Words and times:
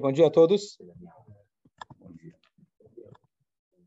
Bom 0.00 0.10
dia 0.10 0.26
a 0.26 0.30
todos. 0.30 0.78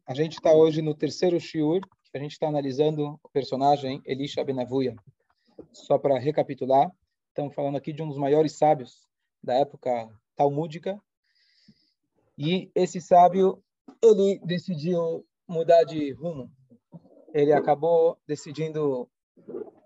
A 0.05 0.13
gente 0.13 0.33
está 0.33 0.53
hoje 0.53 0.79
no 0.79 0.93
terceiro 0.93 1.39
shiur, 1.39 1.81
a 2.13 2.19
gente 2.19 2.33
está 2.33 2.47
analisando 2.47 3.19
o 3.23 3.29
personagem 3.29 4.03
Elisha 4.05 4.43
Benavuia. 4.43 4.95
Só 5.73 5.97
para 5.97 6.19
recapitular, 6.19 6.91
estamos 7.29 7.55
falando 7.55 7.77
aqui 7.77 7.91
de 7.91 8.03
um 8.03 8.07
dos 8.07 8.19
maiores 8.19 8.55
sábios 8.55 9.07
da 9.43 9.55
época 9.55 10.07
talmúdica. 10.35 11.01
E 12.37 12.69
esse 12.75 13.01
sábio, 13.01 13.63
ele 13.99 14.39
decidiu 14.45 15.25
mudar 15.47 15.85
de 15.85 16.11
rumo. 16.13 16.51
Ele 17.33 17.51
acabou 17.51 18.15
decidindo 18.27 19.09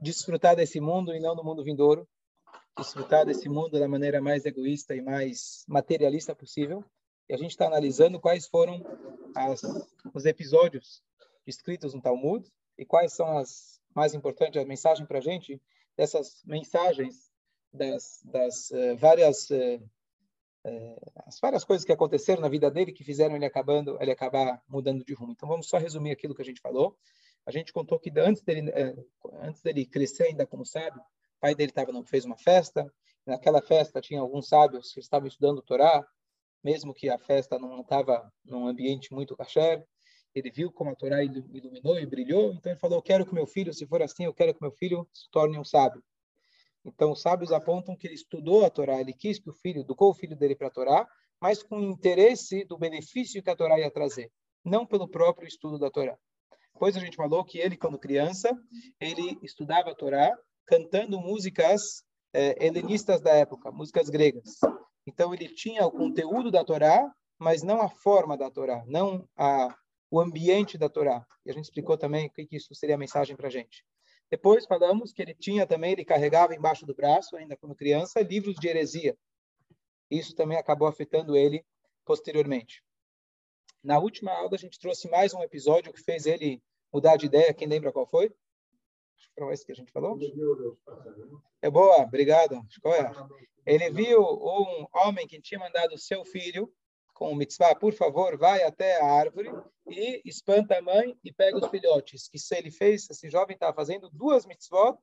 desfrutar 0.02 0.54
desse 0.54 0.82
mundo 0.82 1.16
e 1.16 1.20
não 1.22 1.34
do 1.34 1.46
mundo 1.46 1.64
vindouro 1.64 2.06
desfrutar 2.80 3.26
desse 3.26 3.48
mundo 3.50 3.80
da 3.80 3.88
maneira 3.88 4.22
mais 4.22 4.46
egoísta 4.46 4.96
e 4.96 5.02
mais 5.02 5.64
materialista 5.68 6.34
possível. 6.34 6.84
E 7.28 7.34
a 7.34 7.38
gente 7.38 7.52
está 7.52 7.68
analisando 7.68 8.20
quais 8.20 8.48
foram 8.48 8.84
as, 9.36 9.62
os 10.14 10.26
episódios 10.26 11.04
escritos 11.46 11.94
no 11.94 12.02
Talmud 12.02 12.50
e 12.78 12.86
quais 12.86 13.14
são 13.14 13.38
as 13.38 13.80
mais 13.94 14.14
importantes, 14.14 14.62
a 14.62 14.66
mensagem 14.66 15.06
para 15.06 15.20
a 15.20 15.22
gente 15.22 15.62
dessas 15.96 16.42
mensagens 16.46 17.30
das, 17.74 18.22
das 18.24 18.72
uh, 18.72 18.96
várias 18.98 19.50
uh, 19.50 19.90
as 21.26 21.40
várias 21.40 21.64
coisas 21.64 21.86
que 21.86 21.92
aconteceram 21.92 22.42
na 22.42 22.50
vida 22.50 22.70
dele 22.70 22.92
que 22.92 23.04
fizeram 23.04 23.36
ele 23.36 23.46
acabando 23.46 23.98
ele 24.02 24.12
acabar 24.12 24.62
mudando 24.68 25.04
de 25.04 25.14
rumo. 25.14 25.32
Então 25.32 25.48
vamos 25.48 25.68
só 25.68 25.78
resumir 25.78 26.12
aquilo 26.12 26.36
que 26.36 26.42
a 26.42 26.46
gente 26.46 26.62
falou. 26.62 26.98
A 27.46 27.52
gente 27.52 27.74
contou 27.74 28.00
que 28.00 28.12
antes 28.20 28.42
dele 28.44 28.72
antes 29.42 29.62
dele 29.62 29.86
crescer 29.86 30.24
ainda 30.24 30.46
como 30.46 30.66
sábio, 30.66 31.02
o 31.40 31.42
pai 31.42 31.56
dele 31.56 31.72
tava, 31.72 31.92
fez 32.04 32.26
uma 32.26 32.38
festa, 32.38 32.94
naquela 33.26 33.62
festa 33.62 34.02
tinha 34.02 34.20
alguns 34.20 34.50
sábios 34.50 34.92
que 34.92 35.00
estavam 35.00 35.26
estudando 35.26 35.62
Torá, 35.62 36.06
mesmo 36.62 36.94
que 36.94 37.10
a 37.10 37.18
festa 37.18 37.58
não 37.58 37.80
estava 37.80 38.30
num 38.44 38.68
ambiente 38.68 39.14
muito 39.14 39.38
kasher, 39.38 39.82
ele 40.36 40.52
viu 40.52 40.70
como 40.70 40.92
a 40.92 40.96
Torá 40.96 41.24
iluminou 41.24 41.98
e 41.98 42.06
brilhou, 42.06 42.52
então 42.52 42.74
ele 42.74 42.80
falou, 42.80 42.98
eu 42.98 43.02
quero 43.02 43.26
que 43.26 43.34
meu 43.34 43.48
filho, 43.48 43.74
se 43.74 43.88
for 43.88 44.02
assim, 44.02 44.26
eu 44.26 44.34
quero 44.34 44.54
que 44.54 44.62
meu 44.62 44.72
filho 44.74 45.08
se 45.14 45.32
torne 45.32 45.58
um 45.58 45.64
sábio. 45.64 46.04
Então, 46.84 47.12
os 47.12 47.22
sábios 47.22 47.54
apontam 47.54 47.96
que 47.96 48.06
ele 48.06 48.16
estudou 48.16 48.66
a 48.66 48.70
Torá, 48.70 49.00
ele 49.00 49.14
quis 49.14 49.40
que 49.40 49.50
o 49.50 49.54
filho, 49.54 49.80
educou 49.80 50.10
o 50.10 50.14
filho 50.14 50.36
dele 50.36 50.56
para 50.56 50.68
a 50.68 50.72
Torá, 50.72 51.08
mas 51.40 51.64
com 51.64 51.80
interesse 51.80 52.66
do 52.66 52.78
benefício 52.78 53.42
que 53.42 53.50
a 53.50 53.56
Torá 53.56 53.80
ia 53.80 53.90
trazer, 53.90 54.30
não 54.64 54.86
pelo 54.86 55.08
próprio 55.08 55.48
estudo 55.48 55.80
da 55.80 55.90
Torá. 55.90 56.18
Depois 56.74 56.98
a 56.98 57.00
gente 57.00 57.16
falou 57.16 57.46
que 57.46 57.60
ele, 57.60 57.78
quando 57.78 57.98
criança, 57.98 58.52
ele 59.00 59.40
estudava 59.42 59.92
a 59.92 59.96
Torá 59.96 60.38
cantando 60.70 61.20
músicas 61.20 62.04
é, 62.32 62.64
helenistas 62.64 63.20
da 63.22 63.32
época, 63.32 63.72
músicas 63.72 64.08
gregas. 64.08 64.60
Então 65.08 65.34
ele 65.34 65.48
tinha 65.48 65.84
o 65.84 65.92
conteúdo 65.92 66.52
da 66.52 66.64
Torá, 66.64 67.12
mas 67.40 67.64
não 67.64 67.82
a 67.82 67.90
forma 67.90 68.38
da 68.38 68.52
Torá, 68.52 68.84
não 68.86 69.28
a, 69.36 69.76
o 70.12 70.20
ambiente 70.20 70.78
da 70.78 70.88
Torá. 70.88 71.26
E 71.44 71.50
a 71.50 71.54
gente 71.54 71.66
explicou 71.66 71.98
também 71.98 72.28
o 72.28 72.32
que, 72.32 72.46
que 72.46 72.58
isso 72.58 72.76
seria 72.76 72.94
a 72.94 73.00
mensagem 73.00 73.36
para 73.36 73.48
a 73.48 73.52
gente. 73.52 73.84
Depois 74.30 74.68
falamos 74.68 75.12
que 75.12 75.24
ele 75.24 75.34
tinha 75.34 75.66
também, 75.66 75.94
ele 75.94 76.06
carregava 76.06 76.54
embaixo 76.54 76.86
do 76.86 76.94
braço, 76.94 77.36
ainda 77.36 77.58
como 77.58 77.76
criança, 77.76 78.22
livros 78.22 78.56
de 78.56 78.68
heresia. 78.68 79.18
Isso 80.12 80.36
também 80.36 80.60
acabou 80.60 80.88
afetando 80.88 81.36
ele 81.36 81.66
posteriormente. 82.06 82.84
Na 83.84 83.98
última 83.98 84.32
aula, 84.34 84.52
a 84.54 84.58
gente 84.58 84.78
trouxe 84.78 85.10
mais 85.10 85.34
um 85.34 85.42
episódio 85.42 85.92
que 85.92 86.04
fez 86.04 86.28
ele 86.28 86.62
mudar 86.94 87.16
de 87.18 87.26
ideia. 87.26 87.54
Quem 87.56 87.68
lembra 87.68 87.92
qual 87.92 88.06
foi? 88.06 88.32
Foram 89.36 89.52
esses 89.52 89.66
que 89.66 89.72
a 89.72 89.76
gente 89.76 89.92
falou? 89.92 90.18
É 91.62 91.70
boa, 91.70 92.04
obrigado. 92.04 92.56
É? 92.56 93.74
Ele 93.74 93.90
viu 93.92 94.22
um 94.22 94.88
homem 94.94 95.28
que 95.28 95.42
tinha 95.42 95.60
mandado 95.60 95.98
seu 95.98 96.24
filho 96.26 96.72
com 97.14 97.34
o 97.34 97.36
mitzvah, 97.36 97.76
por 97.76 97.94
favor, 97.94 98.38
vai 98.38 98.64
até 98.64 99.02
a 99.02 99.06
árvore 99.06 99.52
e 99.88 100.22
espanta 100.24 100.78
a 100.78 100.82
mãe 100.82 101.18
e 101.22 101.34
pega 101.34 101.58
os 101.58 101.68
filhotes. 101.68 102.30
Que 102.30 102.40
se 102.40 102.56
ele 102.56 102.72
fez, 102.72 103.10
esse 103.10 103.30
jovem 103.30 103.56
estava 103.56 103.76
fazendo 103.76 104.10
duas 104.10 104.46
mitzvot 104.46 104.98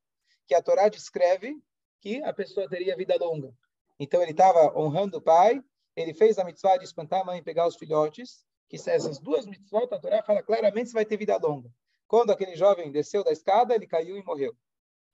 que 0.47 0.55
a 0.55 0.63
Torá 0.63 0.89
descreve 0.89 1.55
que 2.01 2.23
a 2.23 2.33
pessoa 2.33 2.69
teria 2.69 2.97
vida 2.97 3.17
longa. 3.21 3.53
Então 3.99 4.23
ele 4.23 4.31
estava 4.31 4.73
honrando 4.79 5.19
o 5.19 5.23
pai, 5.23 5.63
ele 5.95 6.15
fez 6.15 6.39
a 6.39 6.45
mitzvah 6.45 6.79
de 6.79 6.85
espantar 6.85 7.21
a 7.21 7.25
mãe 7.25 7.39
e 7.39 7.43
pegar 7.43 7.67
os 7.67 7.77
filhotes, 7.77 8.45
que 8.69 8.77
essas 8.77 9.19
duas 9.19 9.47
mitzvot, 9.47 9.93
a 9.93 9.99
Torá 9.99 10.23
fala 10.23 10.43
claramente 10.43 10.85
que 10.85 10.91
você 10.91 10.95
vai 10.95 11.05
ter 11.05 11.17
vida 11.17 11.37
longa. 11.37 11.71
Quando 12.07 12.31
aquele 12.31 12.55
jovem 12.55 12.93
desceu 12.93 13.25
da 13.25 13.33
escada, 13.33 13.75
ele 13.75 13.87
caiu 13.87 14.17
e 14.17 14.23
morreu. 14.23 14.57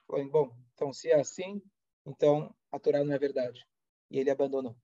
Foi 0.07 0.29
bom, 0.29 0.55
então 0.75 0.93
se 0.93 1.09
é 1.09 1.19
assim, 1.19 1.63
então 2.05 2.55
a 2.71 2.79
Torá 2.79 3.03
não 3.03 3.15
é 3.15 3.19
verdade. 3.19 3.67
E 4.11 4.19
ele 4.19 4.31
abandonou. 4.31 4.77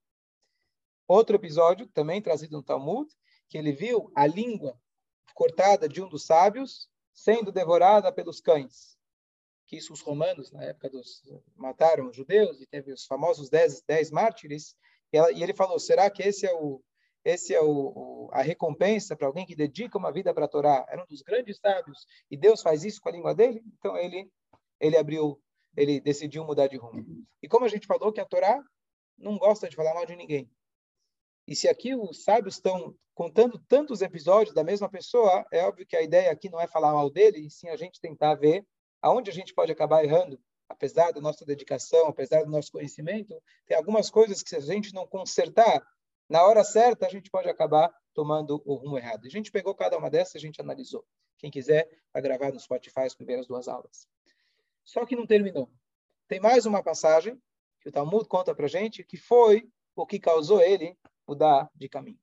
Outro 1.06 1.36
episódio, 1.36 1.86
também 1.88 2.22
trazido 2.22 2.56
no 2.56 2.62
Talmud, 2.62 3.10
que 3.48 3.58
ele 3.58 3.72
viu 3.72 4.10
a 4.14 4.26
língua 4.26 4.78
cortada 5.34 5.88
de 5.88 6.02
um 6.02 6.08
dos 6.08 6.24
sábios 6.24 6.88
sendo 7.12 7.50
devorada 7.50 8.12
pelos 8.12 8.40
cães. 8.40 8.96
Que 9.66 9.76
isso 9.76 9.92
os 9.92 10.00
romanos, 10.00 10.50
na 10.50 10.64
época 10.64 10.88
dos... 10.88 11.22
mataram 11.56 12.08
os 12.08 12.16
judeus, 12.16 12.60
e 12.60 12.66
teve 12.66 12.92
os 12.92 13.04
famosos 13.06 13.50
dez, 13.50 13.82
dez 13.82 14.10
mártires, 14.10 14.74
e, 15.12 15.16
ela, 15.16 15.32
e 15.32 15.42
ele 15.42 15.54
falou, 15.54 15.78
será 15.78 16.10
que 16.10 16.22
esse 16.22 16.46
é 16.46 16.52
o 16.54 16.82
esse 17.28 17.54
é 17.54 17.60
o, 17.60 17.92
o, 17.94 18.28
a 18.32 18.42
recompensa 18.42 19.16
para 19.16 19.26
alguém 19.26 19.46
que 19.46 19.54
dedica 19.54 19.98
uma 19.98 20.12
vida 20.12 20.32
para 20.32 20.46
a 20.46 20.48
Torá. 20.48 20.86
Era 20.88 21.02
um 21.02 21.06
dos 21.06 21.22
grandes 21.22 21.58
sábios 21.58 22.06
e 22.30 22.36
Deus 22.36 22.62
faz 22.62 22.84
isso 22.84 23.00
com 23.00 23.08
a 23.08 23.12
língua 23.12 23.34
dele. 23.34 23.62
Então 23.78 23.96
ele 23.96 24.30
ele 24.80 24.96
abriu, 24.96 25.40
ele 25.76 26.00
decidiu 26.00 26.44
mudar 26.44 26.68
de 26.68 26.76
rumo. 26.76 27.04
E 27.42 27.48
como 27.48 27.64
a 27.64 27.68
gente 27.68 27.86
falou 27.86 28.12
que 28.12 28.20
a 28.20 28.24
Torá 28.24 28.62
não 29.16 29.36
gosta 29.36 29.68
de 29.68 29.76
falar 29.76 29.92
mal 29.94 30.06
de 30.06 30.16
ninguém. 30.16 30.48
E 31.46 31.56
se 31.56 31.68
aqui 31.68 31.94
os 31.94 32.22
sábios 32.22 32.54
estão 32.54 32.94
contando 33.14 33.58
tantos 33.68 34.00
episódios 34.00 34.54
da 34.54 34.62
mesma 34.62 34.88
pessoa, 34.88 35.44
é 35.52 35.64
óbvio 35.64 35.86
que 35.86 35.96
a 35.96 36.02
ideia 36.02 36.30
aqui 36.30 36.48
não 36.48 36.60
é 36.60 36.68
falar 36.68 36.92
mal 36.92 37.10
dele, 37.10 37.46
e 37.46 37.50
sim 37.50 37.68
a 37.68 37.76
gente 37.76 38.00
tentar 38.00 38.36
ver 38.36 38.64
aonde 39.02 39.30
a 39.30 39.34
gente 39.34 39.54
pode 39.54 39.72
acabar 39.72 40.04
errando. 40.04 40.40
Apesar 40.68 41.10
da 41.12 41.20
nossa 41.20 41.44
dedicação, 41.44 42.06
apesar 42.06 42.44
do 42.44 42.50
nosso 42.50 42.70
conhecimento, 42.70 43.34
tem 43.66 43.76
algumas 43.76 44.10
coisas 44.10 44.42
que 44.42 44.50
se 44.50 44.56
a 44.56 44.60
gente 44.60 44.94
não 44.94 45.06
consertar, 45.06 45.82
na 46.28 46.44
hora 46.44 46.62
certa, 46.62 47.06
a 47.06 47.08
gente 47.08 47.30
pode 47.30 47.48
acabar 47.48 47.92
tomando 48.12 48.62
o 48.64 48.74
rumo 48.74 48.98
errado. 48.98 49.26
A 49.26 49.30
gente 49.30 49.50
pegou 49.50 49.74
cada 49.74 49.96
uma 49.96 50.10
dessas, 50.10 50.36
a 50.36 50.38
gente 50.38 50.60
analisou. 50.60 51.04
Quem 51.38 51.50
quiser, 51.50 51.88
vai 52.12 52.20
gravar 52.20 52.52
no 52.52 52.60
Spotify 52.60 53.02
as 53.02 53.14
primeiras 53.14 53.46
duas 53.46 53.68
aulas. 53.68 54.08
Só 54.84 55.06
que 55.06 55.16
não 55.16 55.26
terminou. 55.26 55.70
Tem 56.26 56.40
mais 56.40 56.66
uma 56.66 56.82
passagem 56.82 57.40
que 57.80 57.88
o 57.88 57.92
Talmud 57.92 58.26
conta 58.28 58.54
para 58.54 58.66
gente, 58.66 59.04
que 59.04 59.16
foi 59.16 59.70
o 59.94 60.06
que 60.06 60.18
causou 60.18 60.60
ele 60.60 60.96
mudar 61.26 61.70
de 61.74 61.88
caminho. 61.88 62.20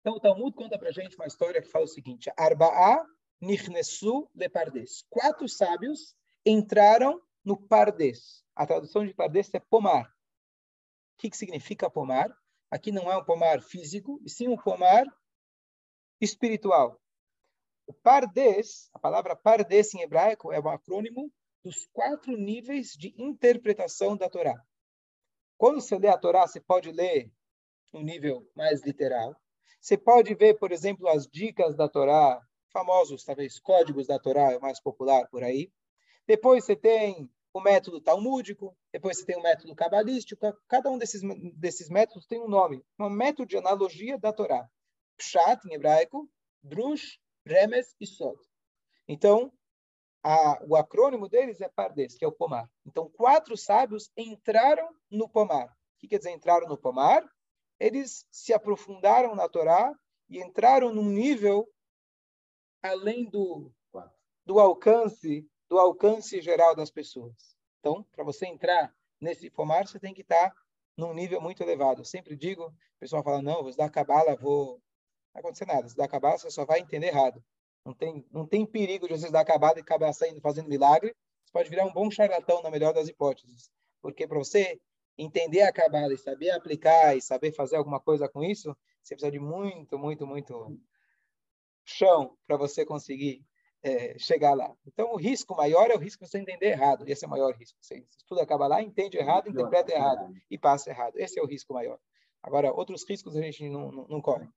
Então, 0.00 0.14
o 0.14 0.20
Talmud 0.20 0.56
conta 0.56 0.78
para 0.78 0.90
gente 0.90 1.16
uma 1.16 1.26
história 1.26 1.60
que 1.60 1.68
fala 1.68 1.84
o 1.84 1.88
seguinte: 1.88 2.30
Arba'a 2.36 3.04
nichnesu 3.40 4.28
le 4.34 4.48
pardes. 4.48 5.04
Quatro 5.10 5.48
sábios 5.48 6.16
entraram 6.44 7.20
no 7.44 7.56
pardes. 7.56 8.44
A 8.54 8.66
tradução 8.66 9.06
de 9.06 9.14
pardes 9.14 9.52
é 9.52 9.60
pomar. 9.60 10.06
O 10.06 11.18
que, 11.18 11.30
que 11.30 11.36
significa 11.36 11.90
pomar? 11.90 12.34
Aqui 12.70 12.92
não 12.92 13.10
é 13.10 13.16
um 13.16 13.24
pomar 13.24 13.62
físico, 13.62 14.20
e 14.24 14.30
sim 14.30 14.48
um 14.48 14.56
pomar 14.56 15.04
espiritual. 16.20 17.00
O 17.86 17.92
Pardes, 17.92 18.90
a 18.92 18.98
palavra 18.98 19.34
Pardes 19.34 19.94
em 19.94 20.02
hebraico 20.02 20.52
é 20.52 20.60
um 20.60 20.68
acrônimo 20.68 21.32
dos 21.64 21.86
quatro 21.92 22.36
níveis 22.36 22.92
de 22.92 23.14
interpretação 23.16 24.16
da 24.16 24.28
Torá. 24.28 24.54
Quando 25.56 25.80
você 25.80 25.98
lê 25.98 26.08
a 26.08 26.18
Torá, 26.18 26.46
você 26.46 26.60
pode 26.60 26.92
ler 26.92 27.32
um 27.92 28.02
nível 28.02 28.46
mais 28.54 28.82
literal. 28.82 29.34
Você 29.80 29.96
pode 29.96 30.34
ver, 30.34 30.58
por 30.58 30.70
exemplo, 30.70 31.08
as 31.08 31.26
dicas 31.26 31.74
da 31.74 31.88
Torá, 31.88 32.40
famosos, 32.70 33.24
talvez, 33.24 33.58
códigos 33.58 34.06
da 34.06 34.18
Torá, 34.18 34.52
é 34.52 34.58
o 34.58 34.60
mais 34.60 34.80
popular 34.80 35.26
por 35.28 35.42
aí. 35.42 35.72
Depois 36.26 36.64
você 36.64 36.76
tem 36.76 37.30
o 37.58 37.62
método 37.62 38.00
talmúdico, 38.00 38.76
depois 38.92 39.18
você 39.18 39.26
tem 39.26 39.36
o 39.36 39.42
método 39.42 39.74
cabalístico. 39.74 40.40
Cada 40.68 40.90
um 40.90 40.98
desses, 40.98 41.20
desses 41.54 41.88
métodos 41.88 42.26
tem 42.26 42.40
um 42.40 42.48
nome, 42.48 42.84
um 42.98 43.10
método 43.10 43.46
de 43.46 43.56
analogia 43.56 44.18
da 44.18 44.32
Torá. 44.32 44.68
Pshat, 45.16 45.66
em 45.66 45.74
hebraico, 45.74 46.28
Drush, 46.62 47.18
Remes 47.44 47.94
e 48.00 48.06
Sod. 48.06 48.38
Então, 49.06 49.52
a, 50.22 50.62
o 50.64 50.76
acrônimo 50.76 51.28
deles 51.28 51.60
é 51.60 51.68
Pardes, 51.68 52.16
que 52.16 52.24
é 52.24 52.28
o 52.28 52.32
pomar. 52.32 52.70
Então, 52.86 53.10
quatro 53.10 53.56
sábios 53.56 54.10
entraram 54.16 54.88
no 55.10 55.28
pomar. 55.28 55.66
O 55.66 55.98
que 55.98 56.08
quer 56.08 56.18
dizer 56.18 56.30
entraram 56.30 56.68
no 56.68 56.78
pomar? 56.78 57.28
Eles 57.80 58.26
se 58.30 58.52
aprofundaram 58.52 59.34
na 59.34 59.48
Torá 59.48 59.92
e 60.28 60.40
entraram 60.40 60.92
num 60.92 61.08
nível 61.08 61.68
além 62.82 63.28
do, 63.28 63.72
do 64.44 64.60
alcance 64.60 65.48
do 65.68 65.78
alcance 65.78 66.40
geral 66.40 66.74
das 66.74 66.90
pessoas. 66.90 67.56
Então, 67.80 68.04
para 68.12 68.24
você 68.24 68.46
entrar 68.46 68.94
nesse 69.20 69.50
pomar, 69.50 69.86
você 69.86 69.98
tem 69.98 70.14
que 70.14 70.22
estar 70.22 70.54
num 70.96 71.14
nível 71.14 71.40
muito 71.40 71.62
elevado. 71.62 72.00
Eu 72.00 72.04
sempre 72.04 72.36
digo, 72.36 72.64
o 72.66 72.98
pessoal 72.98 73.22
fala, 73.22 73.42
não, 73.42 73.60
vou 73.60 73.68
estudar 73.68 73.90
cabala, 73.90 74.36
vou 74.36 74.80
vai 75.32 75.40
acontecer 75.40 75.66
nada. 75.66 75.88
Se 75.88 75.96
dá 75.96 76.08
cabala, 76.08 76.38
você 76.38 76.50
só 76.50 76.64
vai 76.64 76.80
entender 76.80 77.08
errado. 77.08 77.42
Não 77.84 77.94
tem, 77.94 78.26
não 78.30 78.46
tem 78.46 78.66
perigo 78.66 79.06
de 79.06 79.14
você 79.14 79.24
estudar 79.24 79.44
cabala 79.44 79.78
e 79.78 79.80
acabar 79.80 80.12
saindo 80.12 80.40
fazendo 80.40 80.68
milagre. 80.68 81.14
Você 81.44 81.52
pode 81.52 81.70
virar 81.70 81.86
um 81.86 81.92
bom 81.92 82.10
charlatão, 82.10 82.62
na 82.62 82.70
melhor 82.70 82.92
das 82.92 83.08
hipóteses. 83.08 83.70
Porque 84.02 84.26
para 84.26 84.38
você 84.38 84.80
entender 85.16 85.62
a 85.62 85.72
Kabbalah 85.72 86.12
e 86.12 86.18
saber 86.18 86.50
aplicar 86.50 87.16
e 87.16 87.20
saber 87.20 87.52
fazer 87.52 87.76
alguma 87.76 87.98
coisa 87.98 88.28
com 88.28 88.42
isso, 88.44 88.76
você 89.02 89.14
precisa 89.14 89.32
de 89.32 89.40
muito, 89.40 89.98
muito, 89.98 90.26
muito 90.26 90.78
chão 91.84 92.36
para 92.46 92.56
você 92.56 92.84
conseguir 92.84 93.44
é, 93.82 94.18
chegar 94.18 94.54
lá. 94.54 94.74
Então, 94.86 95.12
o 95.12 95.16
risco 95.16 95.56
maior 95.56 95.90
é 95.90 95.94
o 95.94 95.98
risco 95.98 96.24
de 96.24 96.30
você 96.30 96.38
entender 96.38 96.66
errado. 96.66 97.04
Esse 97.06 97.24
é 97.24 97.28
o 97.28 97.30
maior 97.30 97.54
risco. 97.54 97.78
Você 97.80 98.04
estuda 98.16 98.42
a 98.42 98.46
Kabbalah, 98.46 98.82
entende 98.82 99.16
errado, 99.16 99.48
interpreta 99.48 99.92
errado 99.92 100.34
e 100.50 100.58
passa 100.58 100.90
errado. 100.90 101.16
Esse 101.16 101.38
é 101.38 101.42
o 101.42 101.46
risco 101.46 101.74
maior. 101.74 101.98
Agora, 102.42 102.72
outros 102.72 103.04
riscos 103.08 103.36
a 103.36 103.40
gente 103.40 103.68
não, 103.68 103.90
não, 103.90 104.08
não 104.08 104.20
corre. 104.20 104.48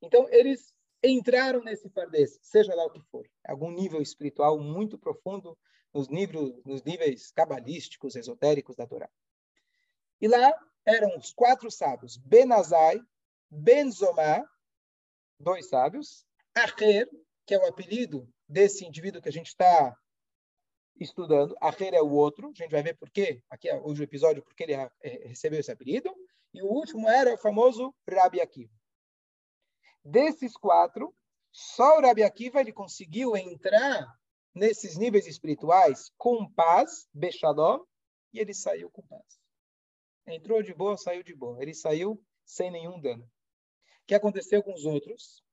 Então, 0.00 0.28
eles 0.30 0.74
entraram 1.02 1.62
nesse 1.62 1.88
pardês, 1.90 2.38
seja 2.42 2.74
lá 2.74 2.86
o 2.86 2.90
que 2.90 3.00
for, 3.10 3.28
algum 3.46 3.70
nível 3.70 4.00
espiritual 4.00 4.58
muito 4.58 4.98
profundo 4.98 5.56
nos 5.92 6.08
níveis, 6.08 6.54
nos 6.64 6.82
níveis 6.82 7.30
cabalísticos, 7.30 8.16
esotéricos 8.16 8.74
da 8.74 8.86
Torá. 8.86 9.08
E 10.20 10.26
lá 10.26 10.52
eram 10.84 11.16
os 11.16 11.32
quatro 11.32 11.70
sábios, 11.70 12.16
Benazai, 12.16 13.00
Benzomá, 13.50 14.44
dois 15.38 15.68
sábios, 15.68 16.26
Acher, 16.54 17.08
que 17.46 17.54
é 17.54 17.58
o 17.58 17.66
apelido 17.66 18.28
desse 18.48 18.84
indivíduo 18.84 19.22
que 19.22 19.28
a 19.28 19.32
gente 19.32 19.48
está 19.48 19.96
estudando, 21.00 21.56
Acher 21.60 21.94
é 21.94 22.00
o 22.00 22.10
outro, 22.10 22.48
a 22.48 22.52
gente 22.52 22.70
vai 22.70 22.82
ver 22.82 22.96
por 22.96 23.10
quê, 23.10 23.42
aqui 23.50 23.68
é 23.68 23.80
hoje 23.80 24.02
o 24.02 24.04
episódio, 24.04 24.42
porque 24.42 24.62
ele 24.62 24.74
é, 24.74 24.90
recebeu 25.26 25.58
esse 25.58 25.72
apelido, 25.72 26.14
e 26.52 26.62
o 26.62 26.66
último 26.66 27.08
era 27.08 27.34
o 27.34 27.38
famoso 27.38 27.94
Rabi 28.08 28.40
Akiva. 28.40 28.72
Desses 30.04 30.56
quatro, 30.56 31.14
só 31.50 31.98
o 31.98 32.02
Rabi 32.02 32.22
Akiva 32.22 32.60
ele 32.60 32.72
conseguiu 32.72 33.36
entrar 33.36 34.06
nesses 34.54 34.96
níveis 34.96 35.26
espirituais 35.26 36.12
com 36.16 36.48
paz, 36.52 37.08
Bechalom, 37.12 37.84
e 38.32 38.38
ele 38.38 38.54
saiu 38.54 38.90
com 38.90 39.02
paz. 39.02 39.38
Entrou 40.26 40.62
de 40.62 40.72
boa, 40.72 40.96
saiu 40.96 41.22
de 41.22 41.34
boa. 41.34 41.60
Ele 41.62 41.74
saiu 41.74 42.22
sem 42.44 42.70
nenhum 42.70 43.00
dano. 43.00 43.24
O 43.24 44.06
que 44.06 44.14
aconteceu 44.14 44.62
com 44.62 44.72
os 44.72 44.84
outros? 44.84 45.43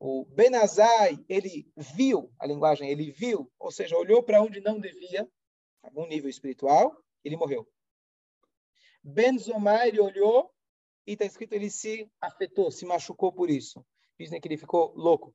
O 0.00 0.24
Benazai, 0.26 1.24
ele 1.28 1.70
viu 1.76 2.32
a 2.38 2.46
linguagem, 2.46 2.88
ele 2.88 3.10
viu, 3.10 3.50
ou 3.58 3.72
seja, 3.72 3.96
olhou 3.96 4.22
para 4.22 4.40
onde 4.40 4.60
não 4.60 4.78
devia, 4.78 5.28
algum 5.82 6.06
nível 6.06 6.30
espiritual, 6.30 6.96
ele 7.24 7.36
morreu. 7.36 7.68
Benzomai, 9.02 9.88
ele 9.88 10.00
olhou 10.00 10.54
e 11.06 11.12
está 11.12 11.24
escrito 11.24 11.54
ele 11.54 11.70
se 11.70 12.10
afetou, 12.20 12.70
se 12.70 12.84
machucou 12.84 13.32
por 13.32 13.50
isso. 13.50 13.84
Dizem 14.18 14.40
que 14.40 14.46
ele 14.46 14.58
ficou 14.58 14.92
louco, 14.94 15.34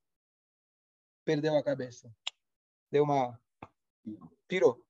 perdeu 1.26 1.58
a 1.58 1.64
cabeça, 1.64 2.14
deu 2.92 3.04
uma 3.04 3.40
pirou. 4.48 4.86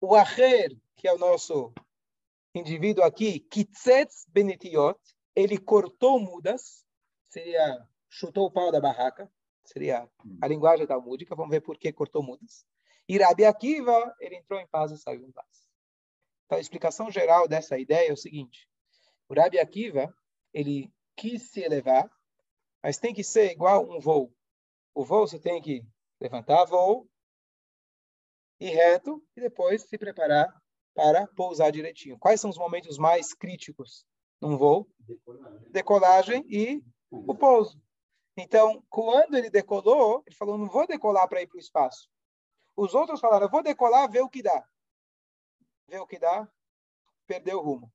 O 0.00 0.14
Acher, 0.14 0.76
que 0.96 1.06
é 1.06 1.12
o 1.12 1.18
nosso 1.18 1.72
indivíduo 2.54 3.04
aqui, 3.04 3.40
Kitzetz 3.40 4.26
Benetiot, 4.28 4.98
ele 5.34 5.58
cortou 5.58 6.18
mudas, 6.20 6.84
seria 7.28 7.88
chutou 8.08 8.46
o 8.46 8.50
pau 8.50 8.70
da 8.70 8.80
barraca, 8.80 9.30
seria 9.64 10.08
a 10.40 10.46
linguagem 10.46 10.86
talmúdica, 10.86 11.34
vamos 11.34 11.50
ver 11.50 11.60
por 11.60 11.78
que 11.78 11.92
cortou 11.92 12.22
mudas. 12.22 12.64
E 13.08 13.18
Rabi 13.18 13.44
Akiva, 13.44 14.14
ele 14.20 14.36
entrou 14.36 14.60
em 14.60 14.66
paz 14.66 14.90
e 14.90 14.98
saiu 14.98 15.26
em 15.26 15.32
paz. 15.32 15.66
Então, 16.46 16.58
a 16.58 16.60
explicação 16.60 17.10
geral 17.10 17.48
dessa 17.48 17.78
ideia 17.78 18.08
é 18.08 18.12
o 18.12 18.16
seguinte: 18.16 18.68
o 19.28 19.34
Rabi 19.34 19.58
Akiva, 19.58 20.14
ele 20.52 20.92
quis 21.16 21.50
se 21.50 21.60
elevar, 21.60 22.10
mas 22.82 22.98
tem 22.98 23.14
que 23.14 23.24
ser 23.24 23.50
igual 23.50 23.88
um 23.90 24.00
voo. 24.00 24.32
O 24.94 25.04
voo 25.04 25.26
você 25.26 25.38
tem 25.38 25.60
que 25.60 25.84
levantar 26.20 26.64
voo, 26.64 27.08
ir 28.60 28.70
reto 28.70 29.22
e 29.36 29.40
depois 29.40 29.82
se 29.82 29.98
preparar 29.98 30.48
para 30.94 31.26
pousar 31.28 31.72
direitinho. 31.72 32.18
Quais 32.18 32.40
são 32.40 32.50
os 32.50 32.58
momentos 32.58 32.96
mais 32.98 33.34
críticos 33.34 34.06
num 34.40 34.56
voo? 34.56 34.88
Decolagem, 35.00 35.70
Decolagem 35.70 36.44
e 36.48 36.82
o 37.10 37.34
pouso. 37.34 37.83
Então, 38.36 38.84
quando 38.90 39.36
ele 39.36 39.50
decolou, 39.50 40.22
ele 40.26 40.34
falou: 40.34 40.58
não 40.58 40.68
vou 40.68 40.86
decolar 40.86 41.28
para 41.28 41.42
ir 41.42 41.46
para 41.46 41.56
o 41.56 41.60
espaço. 41.60 42.08
Os 42.76 42.94
outros 42.94 43.20
falaram: 43.20 43.48
vou 43.48 43.62
decolar, 43.62 44.10
ver 44.10 44.22
o 44.22 44.28
que 44.28 44.42
dá. 44.42 44.66
Ver 45.86 46.00
o 46.00 46.06
que 46.06 46.18
dá, 46.18 46.48
perdeu 47.26 47.58
o 47.58 47.62
rumo. 47.62 47.92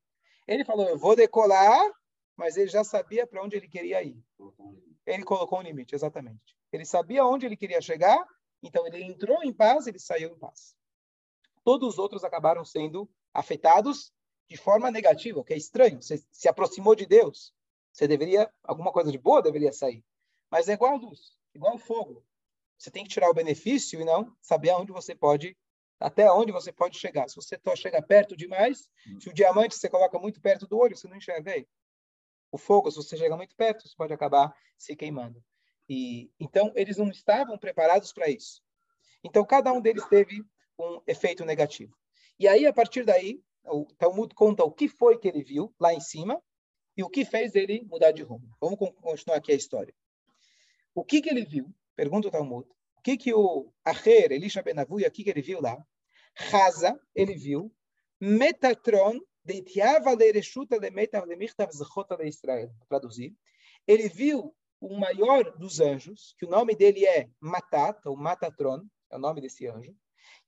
Ele 0.47 0.65
falou, 0.65 0.87
eu 0.87 0.97
vou 0.97 1.15
decolar, 1.15 1.91
mas 2.35 2.57
ele 2.57 2.69
já 2.69 2.83
sabia 2.83 3.27
para 3.27 3.43
onde 3.43 3.55
ele 3.55 3.67
queria 3.67 4.01
ir. 4.01 4.19
Ele 5.05 5.23
colocou 5.23 5.59
um 5.59 5.61
limite, 5.61 5.93
exatamente. 5.93 6.57
Ele 6.71 6.85
sabia 6.85 7.25
onde 7.25 7.45
ele 7.45 7.55
queria 7.55 7.81
chegar, 7.81 8.25
então 8.61 8.85
ele 8.87 9.03
entrou 9.03 9.43
em 9.43 9.53
paz, 9.53 9.87
ele 9.87 9.99
saiu 9.99 10.31
em 10.31 10.39
paz. 10.39 10.75
Todos 11.63 11.89
os 11.89 11.99
outros 11.99 12.23
acabaram 12.23 12.65
sendo 12.65 13.09
afetados 13.33 14.11
de 14.47 14.57
forma 14.57 14.89
negativa, 14.89 15.39
o 15.39 15.43
que 15.43 15.53
é 15.53 15.57
estranho. 15.57 16.01
Você 16.01 16.23
se 16.31 16.47
aproximou 16.47 16.95
de 16.95 17.05
Deus, 17.05 17.53
você 17.91 18.07
deveria, 18.07 18.51
alguma 18.63 18.91
coisa 18.91 19.11
de 19.11 19.17
boa 19.17 19.41
deveria 19.41 19.71
sair. 19.71 20.03
Mas 20.49 20.67
é 20.67 20.73
igual 20.73 20.93
a 20.93 20.97
luz, 20.97 21.37
igual 21.53 21.73
ao 21.73 21.77
fogo. 21.77 22.25
Você 22.77 22.89
tem 22.89 23.03
que 23.03 23.09
tirar 23.09 23.29
o 23.29 23.33
benefício 23.33 23.99
e 23.99 24.05
não 24.05 24.35
saber 24.41 24.69
aonde 24.69 24.91
você 24.91 25.13
pode 25.13 25.55
até 25.99 26.31
onde 26.31 26.51
você 26.51 26.71
pode 26.71 26.97
chegar. 26.97 27.27
Se 27.27 27.35
você 27.35 27.59
chega 27.75 28.01
perto 28.01 28.35
demais, 28.35 28.89
hum. 29.05 29.19
se 29.19 29.29
o 29.29 29.33
diamante 29.33 29.75
você 29.75 29.89
coloca 29.89 30.17
muito 30.17 30.39
perto 30.39 30.65
do 30.65 30.77
olho, 30.77 30.95
você 30.95 31.07
não 31.07 31.17
enxerga 31.17 31.55
ele. 31.55 31.67
O 32.51 32.57
fogo, 32.57 32.89
se 32.89 32.97
você 32.97 33.17
chega 33.17 33.35
muito 33.35 33.55
perto, 33.55 33.87
você 33.87 33.95
pode 33.95 34.13
acabar 34.13 34.55
se 34.77 34.95
queimando. 34.95 35.43
E 35.87 36.31
então 36.39 36.71
eles 36.75 36.97
não 36.97 37.09
estavam 37.09 37.57
preparados 37.57 38.13
para 38.13 38.29
isso. 38.29 38.61
Então 39.23 39.45
cada 39.45 39.73
um 39.73 39.81
deles 39.81 40.05
teve 40.07 40.41
um 40.79 41.01
efeito 41.05 41.43
negativo. 41.43 41.95
E 42.39 42.47
aí 42.47 42.65
a 42.65 42.73
partir 42.73 43.03
daí, 43.03 43.43
o 43.65 43.85
Talmud 43.97 44.33
conta 44.33 44.63
o 44.63 44.71
que 44.71 44.87
foi 44.87 45.17
que 45.17 45.27
ele 45.27 45.43
viu 45.43 45.73
lá 45.79 45.93
em 45.93 45.99
cima 45.99 46.41
e 46.95 47.03
o 47.03 47.09
que 47.09 47.25
fez 47.25 47.55
ele 47.55 47.83
mudar 47.83 48.11
de 48.11 48.23
rumo. 48.23 48.49
Vamos 48.61 48.79
continuar 49.01 49.37
aqui 49.37 49.51
a 49.51 49.55
história. 49.55 49.93
O 50.93 51.03
que 51.03 51.21
que 51.21 51.29
ele 51.29 51.45
viu? 51.45 51.73
Pergunta 51.95 52.27
o 52.27 52.31
Talmud. 52.31 52.67
O 52.97 53.01
que 53.01 53.17
que 53.17 53.33
o 53.33 53.71
Acher, 53.83 54.31
Elisha 54.31 54.61
Benavuia, 54.61 55.07
o 55.07 55.11
que 55.11 55.23
que 55.23 55.29
ele 55.29 55.41
viu 55.41 55.61
lá? 55.61 55.77
Raza, 56.35 56.99
ele 57.15 57.35
viu, 57.35 57.73
Metatron, 58.19 59.19
deitiava 59.43 60.13
lereshuta 60.13 60.77
lemetav 60.77 61.25
lemichtav 61.25 61.71
zechota 61.71 62.17
de 62.17 62.27
Israel, 62.27 62.69
traduzir. 62.87 63.35
Ele 63.87 64.09
viu 64.09 64.55
o 64.79 64.97
maior 64.97 65.57
dos 65.57 65.79
anjos, 65.79 66.35
que 66.37 66.45
o 66.45 66.49
nome 66.49 66.75
dele 66.75 67.05
é 67.05 67.29
Matat, 67.39 67.99
ou 68.05 68.15
Matatron, 68.15 68.85
é 69.09 69.15
o 69.15 69.19
nome 69.19 69.41
desse 69.41 69.67
anjo, 69.67 69.95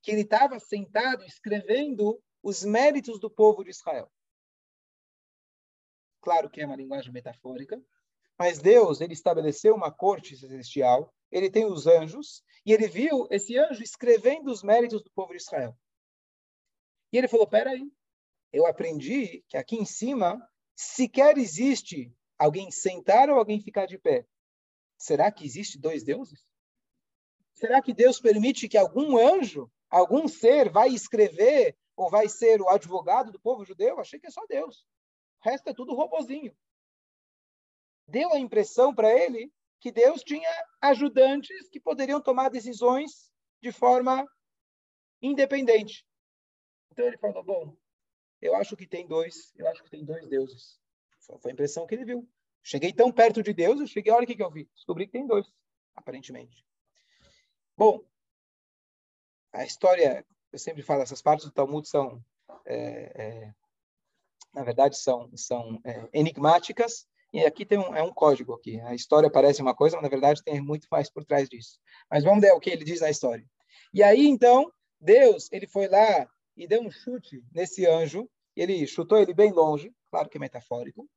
que 0.02 0.10
ele 0.10 0.22
estava 0.22 0.58
sentado 0.58 1.24
escrevendo 1.24 2.22
os 2.42 2.64
méritos 2.64 3.18
do 3.18 3.30
povo 3.30 3.62
de 3.64 3.70
Israel. 3.70 4.10
Claro 6.20 6.48
que 6.48 6.60
é 6.60 6.66
uma 6.66 6.76
linguagem 6.76 7.12
metafórica, 7.12 7.82
mas 8.38 8.58
Deus, 8.58 9.00
ele 9.00 9.12
estabeleceu 9.12 9.74
uma 9.74 9.92
corte 9.92 10.36
celestial, 10.36 11.12
ele 11.30 11.50
tem 11.50 11.64
os 11.64 11.86
anjos, 11.86 12.42
e 12.64 12.72
ele 12.72 12.88
viu 12.88 13.26
esse 13.30 13.56
anjo 13.58 13.82
escrevendo 13.82 14.50
os 14.50 14.62
méritos 14.62 15.02
do 15.02 15.10
povo 15.10 15.32
de 15.32 15.38
Israel. 15.38 15.76
E 17.12 17.18
ele 17.18 17.28
falou: 17.28 17.46
peraí, 17.46 17.90
eu 18.52 18.66
aprendi 18.66 19.44
que 19.48 19.56
aqui 19.56 19.76
em 19.76 19.84
cima 19.84 20.40
sequer 20.74 21.36
existe 21.38 22.12
alguém 22.38 22.70
sentar 22.70 23.28
ou 23.30 23.38
alguém 23.38 23.60
ficar 23.60 23.86
de 23.86 23.98
pé. 23.98 24.26
Será 24.96 25.30
que 25.30 25.44
existe 25.44 25.78
dois 25.78 26.02
deuses? 26.02 26.46
Será 27.54 27.82
que 27.82 27.92
Deus 27.92 28.20
permite 28.20 28.68
que 28.68 28.78
algum 28.78 29.16
anjo, 29.16 29.70
algum 29.90 30.26
ser, 30.26 30.70
vai 30.70 30.88
escrever 30.88 31.76
ou 31.96 32.08
vai 32.10 32.28
ser 32.28 32.60
o 32.60 32.68
advogado 32.68 33.30
do 33.30 33.40
povo 33.40 33.64
judeu? 33.64 34.00
Achei 34.00 34.18
que 34.18 34.26
é 34.26 34.30
só 34.30 34.44
Deus. 34.46 34.86
O 35.40 35.48
resto 35.48 35.68
é 35.68 35.74
tudo 35.74 35.94
robozinho 35.94 36.54
deu 38.12 38.30
a 38.34 38.38
impressão 38.38 38.94
para 38.94 39.10
ele 39.10 39.50
que 39.80 39.90
Deus 39.90 40.22
tinha 40.22 40.50
ajudantes 40.80 41.68
que 41.70 41.80
poderiam 41.80 42.20
tomar 42.20 42.50
decisões 42.50 43.32
de 43.60 43.72
forma 43.72 44.24
independente. 45.20 46.06
Então 46.90 47.06
ele 47.06 47.16
falou: 47.16 47.42
bom, 47.42 47.76
eu 48.40 48.54
acho 48.54 48.76
que 48.76 48.86
tem 48.86 49.08
dois, 49.08 49.52
eu 49.56 49.66
acho 49.66 49.82
que 49.82 49.90
tem 49.90 50.04
dois 50.04 50.28
deuses. 50.28 50.78
Foi 51.40 51.50
a 51.50 51.54
impressão 51.54 51.86
que 51.86 51.94
ele 51.94 52.04
viu. 52.04 52.28
Cheguei 52.62 52.92
tão 52.92 53.10
perto 53.10 53.42
de 53.42 53.54
Deus, 53.54 53.80
eu 53.80 53.86
cheguei, 53.86 54.12
olha 54.12 54.24
o 54.24 54.26
que, 54.26 54.36
que 54.36 54.42
eu 54.42 54.50
vi. 54.50 54.68
Descobri 54.74 55.06
que 55.06 55.12
tem 55.12 55.26
dois, 55.26 55.46
aparentemente. 55.96 56.64
Bom, 57.76 58.04
a 59.52 59.64
história, 59.64 60.24
eu 60.52 60.58
sempre 60.58 60.82
falo, 60.82 61.02
essas 61.02 61.22
partes 61.22 61.46
do 61.46 61.52
Talmud 61.52 61.88
são, 61.88 62.22
é, 62.66 62.76
é, 63.14 63.54
na 64.52 64.62
verdade, 64.62 64.98
são, 64.98 65.34
são 65.36 65.80
é, 65.84 66.08
enigmáticas, 66.12 67.08
e 67.32 67.40
aqui 67.44 67.64
tem 67.64 67.78
um, 67.78 67.96
é 67.96 68.02
um 68.02 68.12
código 68.12 68.52
aqui. 68.52 68.78
A 68.80 68.94
história 68.94 69.30
parece 69.30 69.62
uma 69.62 69.74
coisa, 69.74 69.96
mas 69.96 70.02
na 70.02 70.08
verdade 70.10 70.42
tem 70.42 70.60
muito 70.60 70.86
mais 70.90 71.10
por 71.10 71.24
trás 71.24 71.48
disso. 71.48 71.78
Mas 72.10 72.22
vamos 72.22 72.40
ver 72.40 72.52
o 72.52 72.60
que 72.60 72.70
ele 72.70 72.84
diz 72.84 73.00
na 73.00 73.10
história. 73.10 73.44
E 73.94 74.02
aí, 74.02 74.26
então, 74.26 74.70
Deus, 75.00 75.48
ele 75.50 75.66
foi 75.66 75.88
lá 75.88 76.28
e 76.56 76.66
deu 76.66 76.82
um 76.82 76.90
chute 76.90 77.42
nesse 77.52 77.86
anjo. 77.86 78.28
Ele 78.54 78.86
chutou 78.86 79.18
ele 79.18 79.32
bem 79.32 79.50
longe, 79.50 79.90
claro 80.10 80.28
que 80.28 80.36
é 80.36 80.40
metafórico. 80.40 81.08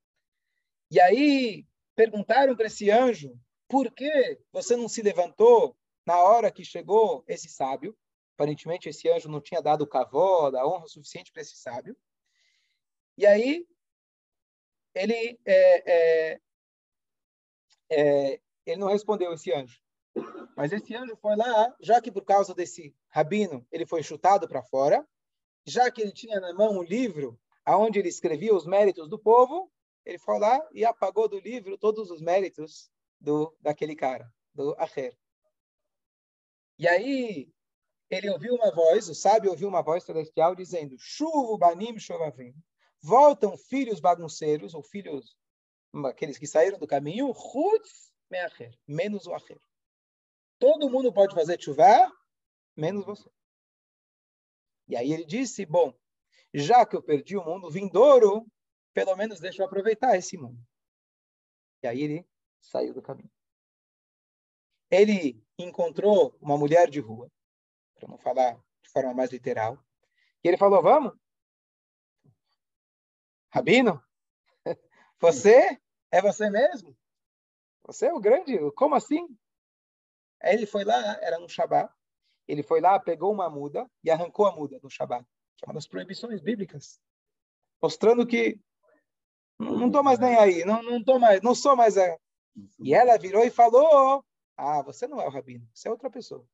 E 0.90 1.02
aí 1.02 1.66
perguntaram 1.96 2.56
para 2.56 2.68
esse 2.68 2.90
anjo, 2.90 3.38
por 3.68 3.92
que 3.92 4.40
você 4.54 4.76
não 4.78 4.88
se 4.88 5.02
levantou 5.02 5.76
na 6.06 6.22
hora 6.22 6.52
que 6.52 6.64
chegou 6.64 7.26
esse 7.28 7.50
sábio? 7.50 7.98
Aparentemente 8.36 8.88
esse 8.88 9.10
anjo 9.10 9.28
não 9.28 9.42
tinha 9.42 9.62
dado 9.62 9.82
o 9.82 9.88
cavó, 9.88 10.50
da 10.50 10.66
honra 10.66 10.88
suficiente 10.88 11.32
para 11.32 11.42
esse 11.42 11.58
sábio. 11.58 11.98
E 13.18 13.26
aí, 13.26 13.66
ele, 14.96 15.40
é, 15.46 15.92
é, 15.92 16.40
é, 17.92 18.40
ele 18.66 18.80
não 18.80 18.88
respondeu 18.88 19.34
esse 19.34 19.54
anjo. 19.54 19.80
Mas 20.56 20.72
esse 20.72 20.96
anjo 20.96 21.18
foi 21.18 21.36
lá, 21.36 21.76
já 21.82 22.02
que 22.02 22.12
por 22.12 22.24
causa 22.24 22.56
desse 22.56 22.96
rabino 23.10 23.68
ele 23.72 23.86
foi 23.86 24.02
chutado 24.02 24.48
para 24.48 24.64
fora, 24.64 25.06
já 25.66 25.92
que 25.92 26.02
ele 26.02 26.14
tinha 26.14 26.40
na 26.40 26.54
mão 26.54 26.78
um 26.80 26.84
livro 26.84 27.38
aonde 27.66 28.00
ele 28.00 28.08
escrevia 28.08 28.56
os 28.56 28.66
méritos 28.66 29.10
do 29.10 29.20
povo, 29.20 29.70
ele 30.06 30.18
foi 30.18 30.40
lá 30.40 30.66
e 30.72 30.86
apagou 30.86 31.28
do 31.28 31.40
livro 31.40 31.78
todos 31.78 32.10
os 32.10 32.22
méritos 32.22 32.90
do 33.20 33.54
daquele 33.60 33.96
cara, 33.96 34.32
do 34.54 34.74
Acher. 34.78 35.18
E 36.78 36.88
aí 36.88 37.50
ele 38.10 38.30
ouviu 38.30 38.54
uma 38.54 38.74
voz, 38.74 39.10
o 39.10 39.16
sábio 39.16 39.50
ouviu 39.52 39.68
uma 39.68 39.82
voz 39.82 40.04
celestial 40.04 40.56
dizendo: 40.56 40.96
Chuvo 40.98 41.58
banim 41.58 41.98
shovavim. 41.98 42.54
Voltam 43.06 43.56
filhos 43.56 44.00
bagunceiros, 44.00 44.74
ou 44.74 44.82
filhos, 44.82 45.38
aqueles 46.08 46.40
que 46.40 46.48
saíram 46.48 46.80
do 46.80 46.88
caminho, 46.88 47.32
chutz 47.36 48.12
meacher, 48.32 48.76
menos 48.88 49.28
o 49.28 49.34
acher. 49.36 49.62
Todo 50.58 50.90
mundo 50.90 51.14
pode 51.14 51.36
fazer 51.36 51.62
chuvá, 51.62 52.12
menos 52.76 53.06
você. 53.06 53.30
E 54.88 54.96
aí 54.96 55.14
ele 55.14 55.24
disse: 55.24 55.68
Bom, 55.68 55.94
já 56.52 56.84
que 56.84 56.96
eu 56.96 57.04
perdi 57.04 57.38
o 57.38 57.46
mundo 57.46 57.70
vindouro, 57.70 58.52
pelo 58.92 59.16
menos 59.16 59.40
deixa 59.40 59.62
eu 59.62 59.68
aproveitar 59.68 60.18
esse 60.18 60.36
mundo. 60.36 60.60
E 61.84 61.88
aí 61.88 62.02
ele 62.02 62.28
saiu 62.60 62.92
do 62.92 63.04
caminho. 63.04 63.32
Ele 64.90 65.40
encontrou 65.60 66.36
uma 66.42 66.58
mulher 66.58 66.90
de 66.90 67.02
rua, 67.02 67.32
para 67.94 68.10
não 68.10 68.18
falar 68.18 68.56
de 68.82 68.90
forma 68.90 69.14
mais 69.14 69.30
literal, 69.30 69.78
e 70.44 70.48
ele 70.48 70.58
falou: 70.58 70.82
Vamos? 70.82 71.14
Rabino, 73.56 74.04
você 75.18 75.80
é 76.12 76.22
você 76.22 76.50
mesmo? 76.50 76.94
Você 77.84 78.08
é 78.08 78.14
o 78.14 78.20
grande? 78.20 78.60
Como 78.74 78.96
assim? 78.96 79.26
Aí 80.42 80.56
ele 80.56 80.66
foi 80.66 80.84
lá, 80.84 81.00
era 81.22 81.40
um 81.40 81.48
Shabat, 81.48 81.90
ele 82.50 82.62
foi 82.62 82.82
lá, 82.82 83.00
pegou 83.00 83.32
uma 83.32 83.50
muda 83.50 83.90
e 84.04 84.12
arrancou 84.12 84.46
a 84.46 84.54
muda 84.54 84.78
no 84.84 84.90
Shabat, 84.90 85.26
que 85.56 85.64
é 85.64 85.68
uma 85.70 85.74
das 85.74 85.88
proibições 85.88 86.42
bíblicas, 86.42 87.00
mostrando 87.82 88.28
que 88.28 88.60
não 89.58 89.88
estou 89.88 90.04
mais 90.04 90.20
nem 90.20 90.36
aí, 90.36 90.66
não, 90.66 90.84
não 90.84 91.02
tô 91.02 91.18
mais, 91.18 91.42
não 91.42 91.56
sou 91.56 91.78
mais 91.78 91.98
a... 91.98 92.20
E 92.78 92.94
ela 92.94 93.18
virou 93.18 93.46
e 93.46 93.50
falou: 93.50 94.22
Ah, 94.58 94.82
você 94.82 95.08
não 95.08 95.22
é 95.22 95.28
o 95.28 95.32
rabino, 95.32 95.66
você 95.74 95.88
é 95.88 95.92
outra 95.92 96.12
pessoa. 96.12 96.46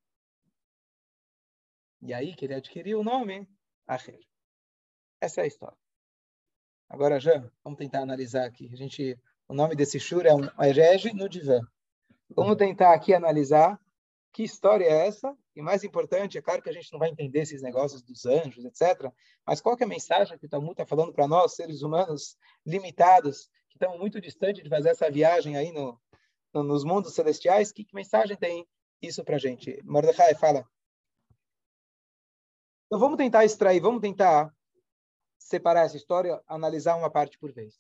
E 2.00 2.13
aí 2.13 2.36
que 2.36 2.46
ele 2.46 2.53
adquiriu 2.53 3.00
o 3.00 3.03
nome 3.03 3.50
Acher. 3.88 4.20
Essa 5.20 5.41
é 5.41 5.46
a 5.46 5.48
história. 5.48 5.80
Agora, 6.91 7.21
já, 7.21 7.41
vamos 7.63 7.79
tentar 7.79 8.01
analisar 8.01 8.45
aqui. 8.45 8.69
A 8.74 8.75
gente, 8.75 9.17
o 9.48 9.53
nome 9.53 9.77
desse 9.77 9.98
shur 9.98 10.25
é 10.25 10.36
um 10.36 10.43
herege 10.62 11.13
no 11.13 11.29
divã. 11.29 11.62
Vamos 12.36 12.57
tentar 12.57 12.93
aqui 12.93 13.13
analisar 13.13 13.79
que 14.33 14.43
história 14.43 14.83
é 14.83 15.07
essa? 15.07 15.33
E 15.55 15.62
mais 15.62 15.86
importante, 15.86 16.38
é 16.38 16.41
claro 16.41 16.62
que 16.62 16.69
a 16.69 16.74
gente 16.74 16.91
não 16.91 17.00
vai 17.00 17.07
entender 17.07 17.39
esses 17.39 17.62
negócios 17.62 18.01
dos 18.01 18.25
anjos, 18.25 18.65
etc. 18.65 19.10
Mas 19.48 19.62
qual 19.62 19.77
é 19.79 19.83
a 19.86 19.88
mensagem 19.88 20.38
que 20.38 20.45
o 20.45 20.50
Talmud 20.50 20.74
está 20.74 20.86
falando 20.86 21.13
para 21.13 21.29
nós, 21.29 21.55
seres 21.55 21.81
humanos 21.81 22.36
limitados, 22.65 23.50
que 23.69 23.77
estamos 23.77 23.98
muito 23.98 24.19
distantes 24.19 24.62
de 24.62 24.69
fazer 24.69 24.89
essa 24.89 25.10
viagem 25.10 25.55
aí 25.55 25.71
no, 25.71 25.98
no 26.53 26.62
nos 26.62 26.83
mundos 26.83 27.15
celestiais? 27.15 27.71
Que, 27.71 27.86
que 27.86 27.95
mensagem 27.95 28.36
tem 28.36 28.67
isso 29.01 29.24
para 29.24 29.38
a 29.38 29.39
gente? 29.39 29.79
Mordecai 29.86 30.36
fala. 30.36 30.67
Então 32.88 33.00
vamos 33.00 33.15
tentar 33.15 33.45
extrair, 33.45 33.79
vamos 33.79 34.01
tentar 34.01 34.53
separar 35.41 35.86
essa 35.86 35.98
história, 35.98 36.41
analisar 36.48 36.95
uma 36.95 37.10
parte 37.10 37.38
por 37.38 37.51
vez. 37.51 37.79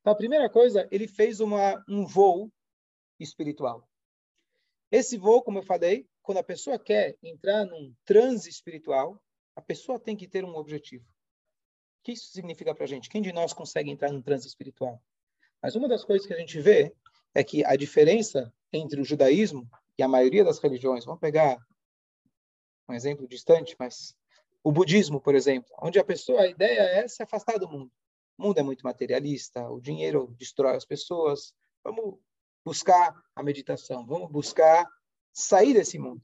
Então 0.00 0.12
a 0.12 0.16
primeira 0.16 0.48
coisa, 0.48 0.86
ele 0.90 1.08
fez 1.08 1.40
uma, 1.40 1.82
um 1.88 2.06
voo 2.06 2.50
espiritual. 3.18 3.88
Esse 4.90 5.18
voo, 5.18 5.42
como 5.42 5.58
eu 5.58 5.62
falei, 5.62 6.08
quando 6.22 6.38
a 6.38 6.44
pessoa 6.44 6.78
quer 6.78 7.16
entrar 7.22 7.64
num 7.64 7.94
transe 8.04 8.48
espiritual, 8.48 9.20
a 9.56 9.60
pessoa 9.60 9.98
tem 9.98 10.16
que 10.16 10.28
ter 10.28 10.44
um 10.44 10.56
objetivo. 10.56 11.04
O 11.04 12.04
que 12.04 12.12
isso 12.12 12.28
significa 12.28 12.74
para 12.74 12.84
a 12.84 12.88
gente? 12.88 13.08
Quem 13.08 13.20
de 13.20 13.32
nós 13.32 13.52
consegue 13.52 13.90
entrar 13.90 14.12
num 14.12 14.22
transe 14.22 14.46
espiritual? 14.46 15.02
Mas 15.60 15.74
uma 15.74 15.88
das 15.88 16.04
coisas 16.04 16.26
que 16.26 16.32
a 16.32 16.38
gente 16.38 16.60
vê 16.60 16.94
é 17.34 17.42
que 17.42 17.64
a 17.64 17.74
diferença 17.76 18.52
entre 18.72 19.00
o 19.00 19.04
judaísmo 19.04 19.68
e 19.98 20.02
a 20.02 20.08
maioria 20.08 20.44
das 20.44 20.58
religiões, 20.58 21.04
vamos 21.04 21.20
pegar 21.20 21.58
um 22.88 22.94
exemplo 22.94 23.26
distante, 23.26 23.74
mas 23.78 24.16
o 24.68 24.72
budismo, 24.72 25.18
por 25.18 25.34
exemplo, 25.34 25.74
onde 25.80 25.98
a 25.98 26.04
pessoa, 26.04 26.42
a 26.42 26.46
ideia 26.46 26.82
é 26.82 27.08
se 27.08 27.22
afastar 27.22 27.58
do 27.58 27.66
mundo. 27.66 27.90
O 28.36 28.42
mundo 28.42 28.58
é 28.58 28.62
muito 28.62 28.82
materialista, 28.82 29.66
o 29.66 29.80
dinheiro 29.80 30.34
destrói 30.38 30.76
as 30.76 30.84
pessoas. 30.84 31.54
Vamos 31.82 32.18
buscar 32.62 33.18
a 33.34 33.42
meditação, 33.42 34.04
vamos 34.06 34.30
buscar 34.30 34.86
sair 35.32 35.72
desse 35.72 35.98
mundo. 35.98 36.20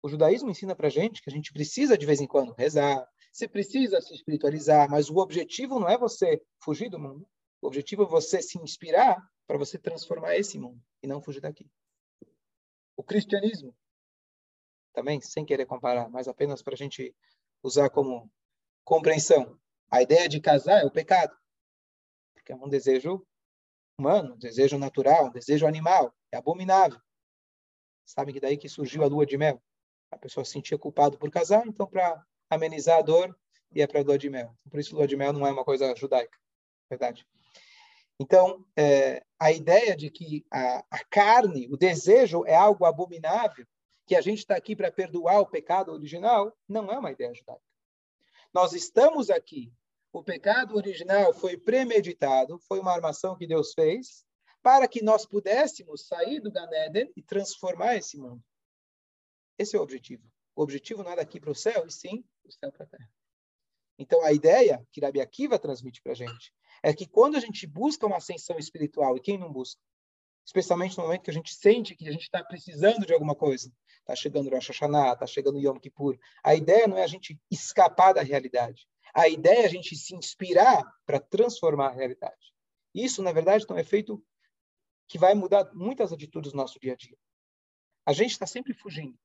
O 0.00 0.08
judaísmo 0.08 0.48
ensina 0.48 0.76
para 0.76 0.88
gente 0.88 1.20
que 1.20 1.28
a 1.28 1.32
gente 1.32 1.52
precisa 1.52 1.98
de 1.98 2.06
vez 2.06 2.20
em 2.20 2.26
quando 2.28 2.52
rezar, 2.52 3.04
você 3.32 3.48
precisa 3.48 4.00
se 4.00 4.14
espiritualizar, 4.14 4.88
mas 4.88 5.10
o 5.10 5.16
objetivo 5.16 5.80
não 5.80 5.88
é 5.88 5.98
você 5.98 6.40
fugir 6.62 6.88
do 6.88 7.00
mundo. 7.00 7.28
O 7.60 7.66
objetivo 7.66 8.04
é 8.04 8.06
você 8.06 8.40
se 8.40 8.58
inspirar 8.60 9.20
para 9.44 9.58
você 9.58 9.76
transformar 9.76 10.36
esse 10.36 10.56
mundo 10.56 10.80
e 11.02 11.08
não 11.08 11.20
fugir 11.20 11.40
daqui. 11.40 11.68
O 12.96 13.02
cristianismo, 13.02 13.74
também, 14.92 15.20
sem 15.20 15.44
querer 15.44 15.66
comparar, 15.66 16.08
mas 16.08 16.28
apenas 16.28 16.62
para 16.62 16.74
a 16.74 16.76
gente 16.76 17.12
usar 17.62 17.90
como 17.90 18.30
compreensão. 18.84 19.58
A 19.90 20.02
ideia 20.02 20.28
de 20.28 20.40
casar 20.40 20.82
é 20.82 20.84
o 20.84 20.90
pecado, 20.90 21.36
porque 22.34 22.52
é 22.52 22.56
um 22.56 22.68
desejo 22.68 23.26
humano, 23.98 24.36
desejo 24.36 24.78
natural, 24.78 25.30
desejo 25.30 25.66
animal, 25.66 26.14
é 26.30 26.36
abominável. 26.36 27.00
Sabem 28.04 28.34
que 28.34 28.40
daí 28.40 28.56
que 28.56 28.68
surgiu 28.68 29.02
a 29.02 29.06
lua 29.06 29.26
de 29.26 29.36
mel. 29.36 29.62
A 30.10 30.18
pessoa 30.18 30.44
se 30.44 30.52
sentia 30.52 30.78
culpado 30.78 31.18
por 31.18 31.30
casar, 31.30 31.66
então 31.66 31.86
para 31.86 32.24
amenizar 32.48 32.98
a 32.98 33.02
dor, 33.02 33.36
ia 33.72 33.88
para 33.88 34.00
a 34.00 34.04
lua 34.04 34.18
de 34.18 34.30
mel. 34.30 34.56
Por 34.70 34.78
isso 34.78 34.94
lua 34.94 35.06
de 35.06 35.16
mel 35.16 35.32
não 35.32 35.46
é 35.46 35.50
uma 35.50 35.64
coisa 35.64 35.94
judaica, 35.96 36.38
verdade? 36.88 37.26
Então, 38.18 38.64
é, 38.76 39.22
a 39.38 39.52
ideia 39.52 39.94
de 39.94 40.10
que 40.10 40.46
a, 40.50 40.84
a 40.90 41.04
carne, 41.04 41.68
o 41.70 41.76
desejo 41.76 42.44
é 42.46 42.54
algo 42.54 42.84
abominável, 42.84 43.66
que 44.06 44.14
a 44.14 44.20
gente 44.20 44.38
está 44.38 44.56
aqui 44.56 44.76
para 44.76 44.90
perdoar 44.90 45.40
o 45.40 45.46
pecado 45.46 45.92
original, 45.92 46.56
não 46.68 46.90
é 46.90 46.98
uma 46.98 47.10
ideia 47.10 47.34
judaica. 47.34 47.62
Nós 48.52 48.72
estamos 48.72 49.28
aqui 49.30 49.72
o 50.16 50.22
pecado 50.22 50.76
original 50.76 51.34
foi 51.34 51.58
premeditado, 51.58 52.58
foi 52.60 52.80
uma 52.80 52.90
armação 52.90 53.36
que 53.36 53.46
Deus 53.46 53.74
fez 53.74 54.24
para 54.62 54.88
que 54.88 55.02
nós 55.02 55.26
pudéssemos 55.26 56.06
sair 56.06 56.40
do 56.40 56.50
Ganeden 56.50 57.12
e 57.14 57.22
transformar 57.22 57.96
esse 57.96 58.16
mundo. 58.16 58.42
Esse 59.58 59.76
é 59.76 59.78
o 59.78 59.82
objetivo. 59.82 60.26
O 60.54 60.62
objetivo 60.62 61.02
não 61.02 61.10
é 61.10 61.16
daqui 61.16 61.38
para 61.38 61.50
o 61.50 61.54
céu, 61.54 61.86
e 61.86 61.92
sim 61.92 62.24
do 62.42 62.50
céu 62.50 62.72
para 62.72 62.84
a 62.84 62.88
terra. 62.88 63.10
Então, 63.98 64.24
a 64.24 64.32
ideia 64.32 64.82
que 64.90 65.02
Rabi 65.02 65.20
Akiva 65.20 65.58
transmite 65.58 66.00
para 66.00 66.12
a 66.12 66.16
gente 66.16 66.50
é 66.82 66.94
que 66.94 67.06
quando 67.06 67.36
a 67.36 67.40
gente 67.40 67.66
busca 67.66 68.06
uma 68.06 68.16
ascensão 68.16 68.58
espiritual, 68.58 69.18
e 69.18 69.20
quem 69.20 69.36
não 69.36 69.52
busca? 69.52 69.82
Especialmente 70.46 70.96
no 70.96 71.02
momento 71.02 71.24
que 71.24 71.30
a 71.30 71.34
gente 71.34 71.52
sente 71.52 71.96
que 71.96 72.08
a 72.08 72.12
gente 72.12 72.22
está 72.22 72.42
precisando 72.44 73.04
de 73.04 73.12
alguma 73.12 73.34
coisa. 73.34 73.72
Está 73.98 74.14
chegando 74.14 74.48
Rosh 74.48 74.68
Hashanah, 74.68 75.14
está 75.14 75.26
chegando 75.26 75.58
Yom 75.58 75.76
Kippur. 75.80 76.16
A 76.44 76.54
ideia 76.54 76.86
não 76.86 76.96
é 76.96 77.02
a 77.02 77.08
gente 77.08 77.36
escapar 77.50 78.14
da 78.14 78.22
realidade. 78.22 78.86
A 79.12 79.28
ideia 79.28 79.62
é 79.62 79.66
a 79.66 79.68
gente 79.68 79.96
se 79.96 80.14
inspirar 80.14 80.84
para 81.04 81.18
transformar 81.18 81.88
a 81.88 81.92
realidade. 81.92 82.54
Isso, 82.94 83.22
na 83.22 83.32
verdade, 83.32 83.66
é 83.68 83.72
um 83.72 83.78
efeito 83.78 84.24
que 85.08 85.18
vai 85.18 85.34
mudar 85.34 85.68
muitas 85.74 86.12
atitudes 86.12 86.52
do 86.52 86.56
nosso 86.56 86.78
dia 86.78 86.92
a 86.92 86.96
dia. 86.96 87.16
A 88.06 88.12
gente 88.12 88.30
está 88.30 88.46
sempre 88.46 88.72
fugindo. 88.72 89.18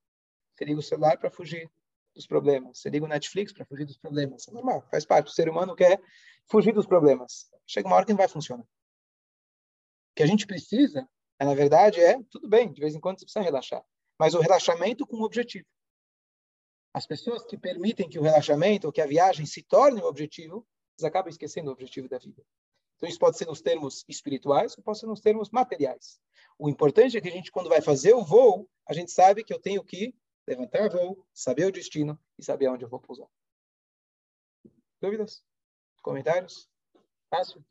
Você 0.55 0.65
liga 0.65 0.79
o 0.79 0.83
celular 0.83 1.17
para 1.17 1.29
fugir 1.29 1.69
dos 2.15 2.25
problemas. 2.25 2.79
Você 2.79 2.89
liga 2.89 3.05
o 3.05 3.07
Netflix 3.07 3.53
para 3.53 3.65
fugir 3.65 3.85
dos 3.85 3.97
problemas. 3.97 4.47
É 4.47 4.51
normal, 4.51 4.87
faz 4.89 5.05
parte. 5.05 5.27
O 5.27 5.31
ser 5.31 5.47
humano 5.47 5.75
quer 5.75 6.01
fugir 6.49 6.73
dos 6.73 6.87
problemas. 6.87 7.47
Chega 7.67 7.87
uma 7.87 7.95
hora 7.95 8.05
que 8.05 8.11
não 8.11 8.17
vai 8.17 8.27
funcionar. 8.27 8.65
O 10.11 10.15
que 10.15 10.23
a 10.23 10.27
gente 10.27 10.45
precisa, 10.45 11.07
é, 11.39 11.45
na 11.45 11.53
verdade, 11.53 11.99
é, 11.99 12.21
tudo 12.29 12.47
bem, 12.47 12.71
de 12.71 12.81
vez 12.81 12.93
em 12.93 12.99
quando 12.99 13.19
você 13.19 13.25
precisa 13.25 13.43
relaxar. 13.43 13.83
Mas 14.19 14.33
o 14.33 14.39
relaxamento 14.39 15.07
com 15.07 15.17
um 15.17 15.23
objetivo. 15.23 15.65
As 16.93 17.07
pessoas 17.07 17.43
que 17.45 17.57
permitem 17.57 18.09
que 18.09 18.19
o 18.19 18.21
relaxamento 18.21 18.87
ou 18.87 18.93
que 18.93 19.01
a 19.01 19.07
viagem 19.07 19.45
se 19.45 19.63
torne 19.63 20.01
um 20.01 20.05
objetivo, 20.05 20.67
eles 20.97 21.05
acabam 21.05 21.29
esquecendo 21.29 21.69
o 21.69 21.73
objetivo 21.73 22.09
da 22.09 22.17
vida. 22.17 22.43
Então, 22.97 23.09
isso 23.09 23.17
pode 23.17 23.37
ser 23.37 23.47
nos 23.47 23.61
termos 23.61 24.05
espirituais 24.07 24.77
ou 24.77 24.83
pode 24.83 24.99
ser 24.99 25.07
nos 25.07 25.21
termos 25.21 25.49
materiais. 25.49 26.19
O 26.59 26.69
importante 26.69 27.17
é 27.17 27.21
que 27.21 27.29
a 27.29 27.31
gente, 27.31 27.51
quando 27.51 27.69
vai 27.69 27.81
fazer 27.81 28.13
o 28.13 28.23
voo, 28.23 28.69
a 28.87 28.93
gente 28.93 29.09
sabe 29.09 29.43
que 29.43 29.53
eu 29.53 29.59
tenho 29.59 29.83
que 29.83 30.13
levantar 30.47 30.89
voo, 30.89 31.25
saber 31.33 31.65
o 31.65 31.71
destino 31.71 32.19
e 32.37 32.43
saber 32.43 32.67
aonde 32.67 32.83
eu 32.85 32.89
vou 32.89 32.99
pousar. 32.99 33.27
Dúvidas? 35.01 35.43
Comentários? 36.03 36.69
Fácil? 37.29 37.63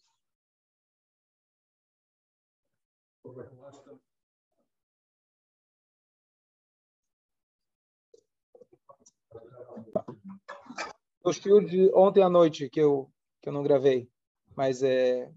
O 11.23 11.61
de 11.61 11.91
ontem 11.95 12.23
à 12.23 12.31
noite 12.31 12.69
que 12.71 12.81
eu, 12.81 13.11
que 13.41 13.49
eu 13.49 13.53
não 13.53 13.63
gravei. 13.63 14.11
Mas 14.57 14.83
é, 14.83 15.31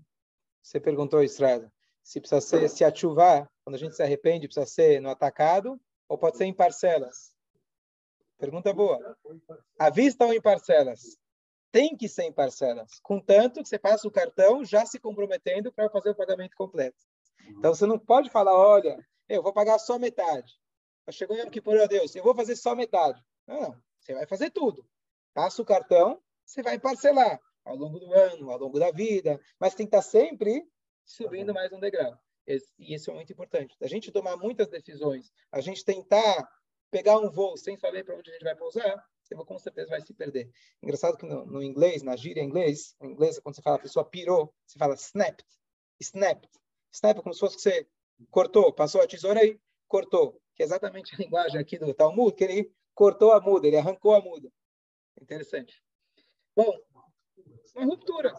você 0.61 0.79
perguntou, 0.79 1.21
Estrada, 1.21 1.71
se 2.01 2.19
precisa 2.19 2.41
ser, 2.41 2.69
se 2.69 2.83
ativar, 2.83 3.49
quando 3.63 3.75
a 3.75 3.79
gente 3.79 3.95
se 3.95 4.01
arrepende, 4.01 4.47
precisa 4.47 4.65
ser 4.65 5.01
no 5.01 5.09
atacado 5.09 5.79
ou 6.07 6.17
pode 6.17 6.37
ser 6.37 6.45
em 6.45 6.53
parcelas? 6.53 7.35
Pergunta 8.37 8.73
boa. 8.73 9.17
À 9.77 9.89
vista 9.89 10.25
ou 10.25 10.33
em 10.33 10.41
parcelas? 10.41 11.17
Tem 11.71 11.95
que 11.97 12.07
ser 12.07 12.23
em 12.23 12.33
parcelas, 12.33 12.99
contanto 13.01 13.61
que 13.61 13.67
você 13.67 13.79
passa 13.79 14.07
o 14.07 14.11
cartão 14.11 14.63
já 14.63 14.85
se 14.85 14.99
comprometendo 14.99 15.73
para 15.73 15.89
fazer 15.89 16.11
o 16.11 16.15
pagamento 16.15 16.55
completo. 16.55 17.03
Então 17.49 17.73
você 17.73 17.85
não 17.85 17.99
pode 17.99 18.29
falar, 18.29 18.53
olha, 18.53 18.97
eu 19.27 19.41
vou 19.41 19.53
pagar 19.53 19.79
só 19.79 19.97
metade. 19.97 20.53
Chegou 21.11 21.35
Yom 21.35 21.49
Kippur, 21.49 21.73
meu 21.73 21.87
Deus, 21.87 22.15
eu 22.15 22.23
vou 22.23 22.35
fazer 22.35 22.55
só 22.55 22.75
metade. 22.75 23.21
Não, 23.45 23.61
não, 23.61 23.83
você 23.99 24.13
vai 24.13 24.25
fazer 24.25 24.51
tudo. 24.51 24.85
Passa 25.33 25.61
o 25.61 25.65
cartão, 25.65 26.21
você 26.45 26.61
vai 26.61 26.79
parcelar 26.79 27.39
ao 27.65 27.75
longo 27.75 27.99
do 27.99 28.13
ano, 28.13 28.49
ao 28.51 28.57
longo 28.57 28.79
da 28.79 28.91
vida, 28.91 29.39
mas 29.59 29.75
tem 29.75 29.85
que 29.85 29.95
estar 29.95 30.01
sempre 30.01 30.65
subindo 31.05 31.53
mais 31.53 31.71
um 31.71 31.79
degrau. 31.79 32.17
E 32.47 32.93
isso 32.93 33.11
é 33.11 33.13
muito 33.13 33.31
importante. 33.31 33.75
A 33.81 33.87
gente 33.87 34.11
tomar 34.11 34.37
muitas 34.37 34.67
decisões, 34.67 35.31
a 35.51 35.61
gente 35.61 35.83
tentar 35.83 36.47
pegar 36.91 37.17
um 37.17 37.29
voo 37.29 37.57
sem 37.57 37.77
saber 37.77 38.03
para 38.03 38.15
onde 38.15 38.29
a 38.29 38.33
gente 38.33 38.43
vai 38.43 38.55
pousar, 38.55 39.03
você 39.23 39.35
com 39.35 39.57
certeza 39.57 39.89
vai 39.89 40.01
se 40.01 40.13
perder. 40.13 40.51
Engraçado 40.81 41.17
que 41.17 41.25
no, 41.25 41.45
no 41.45 41.63
inglês, 41.63 42.03
na 42.03 42.15
gíria 42.15 42.41
em 42.41 42.45
inglês, 42.45 42.95
em 43.01 43.11
inglês, 43.11 43.39
quando 43.39 43.55
você 43.55 43.61
fala 43.61 43.77
a 43.77 43.81
pessoa 43.81 44.05
pirou, 44.05 44.53
você 44.65 44.77
fala 44.77 44.93
snapped, 44.95 45.45
snapped. 45.99 46.49
Snap 46.93 47.17
como 47.21 47.33
se 47.33 47.39
fosse 47.39 47.55
que 47.55 47.61
você 47.61 47.87
cortou, 48.29 48.71
passou 48.71 49.01
a 49.01 49.07
tesoura 49.07 49.39
aí, 49.39 49.59
cortou. 49.87 50.39
Que 50.55 50.61
é 50.61 50.65
exatamente 50.65 51.15
a 51.15 51.17
linguagem 51.17 51.59
aqui 51.59 51.79
do 51.79 51.93
Talmud, 51.93 52.35
que 52.35 52.43
ele 52.43 52.71
cortou 52.93 53.31
a 53.31 53.41
muda, 53.41 53.67
ele 53.67 53.77
arrancou 53.77 54.13
a 54.13 54.21
muda. 54.21 54.51
Interessante. 55.19 55.83
Bom, 56.55 56.79
uma 57.75 57.85
ruptura. 57.85 58.33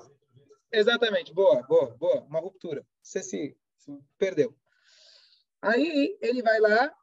Exatamente, 0.73 1.33
boa, 1.33 1.63
boa, 1.63 1.97
boa, 1.97 2.23
uma 2.23 2.41
ruptura. 2.41 2.87
Você 3.03 3.23
se, 3.23 3.57
se 3.77 3.99
perdeu. 4.17 4.57
Aí 5.61 6.17
ele 6.21 6.43
vai 6.43 6.61
lá 6.61 6.95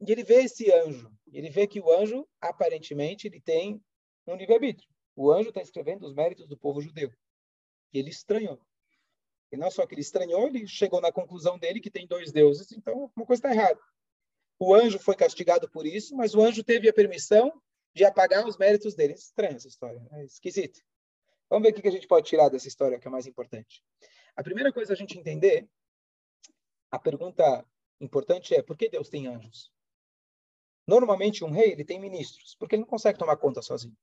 e 0.00 0.12
ele 0.12 0.22
vê 0.22 0.44
esse 0.44 0.72
anjo. 0.72 1.10
Ele 1.32 1.50
vê 1.50 1.66
que 1.66 1.80
o 1.80 1.90
anjo, 1.92 2.28
aparentemente, 2.40 3.26
ele 3.26 3.40
tem 3.40 3.82
um 4.26 4.36
livre-arbítrio. 4.36 4.88
O 5.16 5.30
anjo 5.30 5.48
está 5.48 5.60
escrevendo 5.60 6.06
os 6.06 6.14
méritos 6.14 6.46
do 6.48 6.56
povo 6.56 6.80
judeu. 6.80 7.12
E 7.92 7.98
ele 7.98 8.10
estranhou. 8.10 8.60
E 9.52 9.56
não 9.56 9.70
só 9.70 9.86
que 9.86 9.94
ele 9.94 10.00
estranhou, 10.00 10.46
ele 10.46 10.66
chegou 10.66 11.00
na 11.00 11.10
conclusão 11.10 11.58
dele 11.58 11.80
que 11.80 11.90
tem 11.90 12.06
dois 12.06 12.30
deuses, 12.30 12.70
então 12.72 13.10
uma 13.16 13.26
coisa 13.26 13.40
está 13.40 13.50
errada. 13.50 13.80
O 14.58 14.74
anjo 14.74 14.98
foi 14.98 15.16
castigado 15.16 15.68
por 15.70 15.86
isso, 15.86 16.14
mas 16.14 16.34
o 16.34 16.42
anjo 16.42 16.62
teve 16.62 16.88
a 16.88 16.92
permissão 16.92 17.52
de 17.94 18.04
apagar 18.04 18.46
os 18.46 18.56
méritos 18.56 18.94
dele. 18.94 19.14
Estranha 19.14 19.56
essa 19.56 19.68
história, 19.68 20.06
é 20.12 20.24
esquisito. 20.24 20.80
Vamos 21.48 21.68
ver 21.68 21.76
o 21.76 21.82
que 21.82 21.88
a 21.88 21.92
gente 21.92 22.06
pode 22.06 22.28
tirar 22.28 22.48
dessa 22.48 22.68
história, 22.68 22.98
que 22.98 23.08
é 23.08 23.10
mais 23.10 23.26
importante. 23.26 23.82
A 24.36 24.42
primeira 24.42 24.72
coisa 24.72 24.92
a 24.92 24.96
gente 24.96 25.18
entender, 25.18 25.68
a 26.90 26.98
pergunta 26.98 27.66
importante 28.00 28.54
é, 28.54 28.62
por 28.62 28.76
que 28.76 28.88
Deus 28.88 29.08
tem 29.08 29.26
anjos? 29.26 29.72
Normalmente 30.86 31.44
um 31.44 31.50
rei 31.50 31.72
ele 31.72 31.84
tem 31.84 31.98
ministros, 31.98 32.54
porque 32.56 32.74
ele 32.74 32.82
não 32.82 32.88
consegue 32.88 33.18
tomar 33.18 33.36
conta 33.36 33.62
sozinho. 33.62 33.96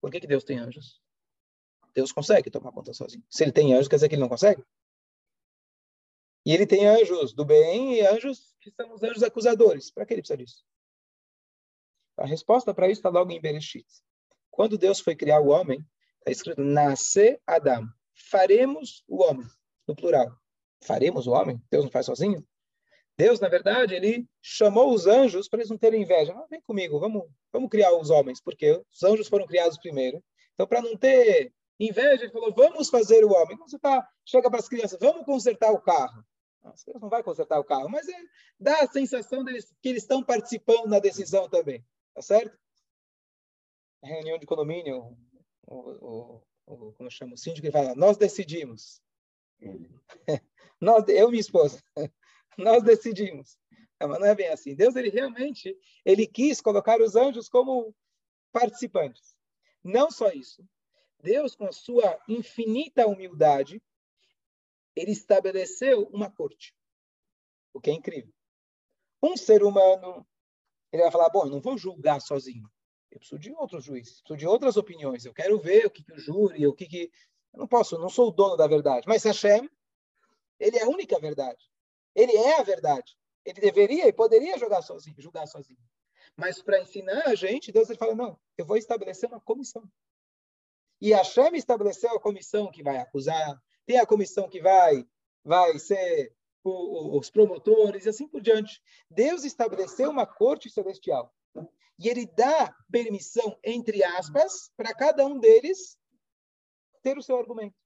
Por 0.00 0.10
que, 0.10 0.20
que 0.20 0.26
Deus 0.26 0.44
tem 0.44 0.58
anjos? 0.58 1.00
Deus 1.94 2.12
consegue 2.12 2.50
tomar 2.50 2.72
conta 2.72 2.92
sozinho. 2.92 3.24
Se 3.30 3.44
ele 3.44 3.52
tem 3.52 3.72
anjos, 3.72 3.88
quer 3.88 3.96
dizer 3.96 4.08
que 4.08 4.14
ele 4.14 4.22
não 4.22 4.28
consegue? 4.28 4.62
E 6.44 6.52
ele 6.52 6.66
tem 6.66 6.86
anjos 6.86 7.32
do 7.32 7.44
bem 7.44 7.94
e 7.94 8.06
anjos 8.06 8.54
que 8.60 8.70
são 8.70 8.92
os 8.92 9.02
anjos 9.02 9.22
acusadores. 9.22 9.90
Para 9.90 10.04
que 10.04 10.12
ele 10.12 10.20
precisa 10.20 10.36
disso? 10.36 10.64
A 12.16 12.26
resposta 12.26 12.74
para 12.74 12.88
isso 12.88 12.98
está 12.98 13.08
logo 13.08 13.30
em 13.30 13.40
Bereshit. 13.40 13.86
Quando 14.50 14.76
Deus 14.76 15.00
foi 15.00 15.16
criar 15.16 15.40
o 15.40 15.48
homem, 15.48 15.84
está 16.18 16.30
escrito 16.30 16.62
nasce 16.62 17.40
Adam. 17.46 17.88
Faremos 18.30 19.02
o 19.08 19.22
homem, 19.22 19.46
no 19.86 19.96
plural. 19.96 20.30
Faremos 20.82 21.26
o 21.26 21.32
homem? 21.32 21.60
Deus 21.70 21.84
não 21.84 21.90
faz 21.90 22.06
sozinho? 22.06 22.46
Deus, 23.16 23.40
na 23.40 23.48
verdade, 23.48 23.94
ele 23.94 24.28
chamou 24.42 24.92
os 24.92 25.06
anjos 25.06 25.48
para 25.48 25.60
eles 25.60 25.70
não 25.70 25.78
terem 25.78 26.02
inveja. 26.02 26.32
Ah, 26.32 26.46
vem 26.50 26.60
comigo, 26.60 26.98
vamos, 26.98 27.24
vamos 27.52 27.70
criar 27.70 27.92
os 27.96 28.10
homens, 28.10 28.40
porque 28.40 28.72
os 28.72 29.02
anjos 29.02 29.28
foram 29.28 29.46
criados 29.46 29.78
primeiro. 29.78 30.22
Então, 30.54 30.66
para 30.66 30.82
não 30.82 30.96
ter 30.96 31.52
inveja, 31.78 32.24
ele 32.24 32.32
falou: 32.32 32.52
vamos 32.54 32.88
fazer 32.88 33.24
o 33.24 33.32
homem. 33.32 33.56
Quando 33.56 33.70
você 33.70 33.78
tá, 33.78 34.08
chega 34.24 34.50
para 34.50 34.60
as 34.60 34.68
crianças, 34.68 34.98
vamos 35.00 35.24
consertar 35.24 35.72
o 35.72 35.80
carro. 35.80 36.24
Nossa, 36.62 36.84
Deus 36.86 37.00
não 37.00 37.10
vai 37.10 37.22
consertar 37.22 37.58
o 37.58 37.64
carro, 37.64 37.88
mas 37.90 38.08
é, 38.08 38.16
dá 38.58 38.80
a 38.80 38.86
sensação 38.86 39.44
deles, 39.44 39.74
que 39.82 39.88
eles 39.90 40.02
estão 40.02 40.22
participando 40.22 40.86
na 40.86 40.98
decisão 40.98 41.48
também. 41.48 41.84
Tá 42.14 42.22
certo? 42.22 42.58
A 44.02 44.06
reunião 44.06 44.38
de 44.38 44.46
condomínio, 44.46 45.16
o, 45.66 45.76
o, 45.76 46.42
o, 46.66 46.92
como 46.92 47.10
chama 47.10 47.34
o 47.34 47.38
síndico, 47.38 47.66
ele 47.66 47.72
fala: 47.72 47.94
nós 47.94 48.16
decidimos. 48.16 49.02
nós, 50.80 51.06
eu 51.08 51.28
e 51.28 51.30
minha 51.30 51.40
esposa 51.40 51.82
nós 52.58 52.82
decidimos. 52.82 53.58
Não, 54.00 54.08
mas 54.08 54.20
não 54.20 54.26
é 54.26 54.34
bem 54.34 54.48
assim. 54.48 54.74
Deus, 54.74 54.96
ele 54.96 55.08
realmente, 55.08 55.76
ele 56.04 56.26
quis 56.26 56.60
colocar 56.60 57.00
os 57.00 57.16
anjos 57.16 57.48
como 57.48 57.94
participantes. 58.52 59.34
Não 59.82 60.10
só 60.10 60.30
isso. 60.30 60.66
Deus, 61.24 61.56
com 61.56 61.66
a 61.66 61.72
sua 61.72 62.20
infinita 62.28 63.06
humildade, 63.06 63.82
ele 64.94 65.10
estabeleceu 65.10 66.06
uma 66.12 66.30
corte. 66.30 66.76
O 67.72 67.80
que 67.80 67.90
é 67.90 67.94
incrível. 67.94 68.32
Um 69.22 69.36
ser 69.36 69.62
humano, 69.62 70.24
ele 70.92 71.02
vai 71.02 71.10
falar, 71.10 71.30
bom, 71.30 71.46
eu 71.46 71.50
não 71.50 71.60
vou 71.60 71.78
julgar 71.78 72.20
sozinho. 72.20 72.70
Eu 73.10 73.18
preciso 73.18 73.40
de 73.40 73.52
outros 73.52 73.84
juízes, 73.84 74.20
preciso 74.20 74.36
de 74.36 74.46
outras 74.46 74.76
opiniões. 74.76 75.24
Eu 75.24 75.32
quero 75.32 75.58
ver 75.58 75.86
o 75.86 75.90
que, 75.90 76.04
que 76.04 76.12
o 76.12 76.18
júri, 76.18 76.66
o 76.66 76.74
que, 76.74 76.86
que... 76.86 77.10
Eu 77.52 77.60
não 77.60 77.66
posso, 77.66 77.98
não 77.98 78.10
sou 78.10 78.28
o 78.28 78.32
dono 78.32 78.56
da 78.56 78.66
verdade. 78.66 79.08
Mas 79.08 79.24
Hashem, 79.24 79.68
ele 80.60 80.76
é 80.76 80.82
a 80.82 80.88
única 80.88 81.18
verdade. 81.18 81.70
Ele 82.14 82.36
é 82.36 82.60
a 82.60 82.62
verdade. 82.62 83.16
Ele 83.44 83.60
deveria 83.60 84.06
e 84.06 84.12
poderia 84.12 84.58
jogar 84.58 84.82
sozinho, 84.82 85.16
julgar 85.18 85.46
sozinho. 85.46 85.80
Mas 86.36 86.60
para 86.60 86.80
ensinar 86.80 87.28
a 87.28 87.34
gente, 87.34 87.72
Deus 87.72 87.88
ele 87.88 87.98
fala: 87.98 88.14
não, 88.14 88.38
eu 88.58 88.66
vou 88.66 88.76
estabelecer 88.76 89.28
uma 89.28 89.40
comissão. 89.40 89.88
E 91.04 91.12
Hashem 91.12 91.54
estabeleceu 91.54 92.16
a 92.16 92.18
comissão 92.18 92.70
que 92.70 92.82
vai 92.82 92.96
acusar, 92.96 93.62
tem 93.84 93.98
a 93.98 94.06
comissão 94.06 94.48
que 94.48 94.62
vai, 94.62 95.06
vai 95.44 95.78
ser 95.78 96.34
o, 96.64 97.18
os 97.18 97.28
promotores 97.28 98.06
e 98.06 98.08
assim 98.08 98.26
por 98.26 98.40
diante. 98.40 98.82
Deus 99.10 99.44
estabeleceu 99.44 100.08
uma 100.08 100.26
corte 100.26 100.70
celestial. 100.70 101.30
E 101.98 102.08
ele 102.08 102.24
dá 102.24 102.74
permissão, 102.90 103.54
entre 103.62 104.02
aspas, 104.02 104.70
para 104.74 104.94
cada 104.94 105.26
um 105.26 105.38
deles 105.38 105.98
ter 107.02 107.18
o 107.18 107.22
seu 107.22 107.38
argumento 107.38 107.76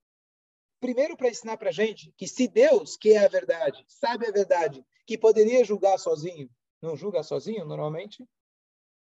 primeiro 0.78 1.16
para 1.16 1.28
ensinar 1.28 1.56
para 1.56 1.70
a 1.70 1.72
gente 1.72 2.14
que 2.16 2.28
se 2.28 2.46
Deus, 2.46 2.96
que 2.96 3.14
é 3.14 3.24
a 3.24 3.28
verdade, 3.28 3.84
sabe 3.88 4.28
a 4.28 4.30
verdade, 4.30 4.86
que 5.04 5.18
poderia 5.18 5.64
julgar 5.64 5.98
sozinho, 5.98 6.48
não 6.80 6.94
julga 6.94 7.24
sozinho 7.24 7.64
normalmente, 7.64 8.24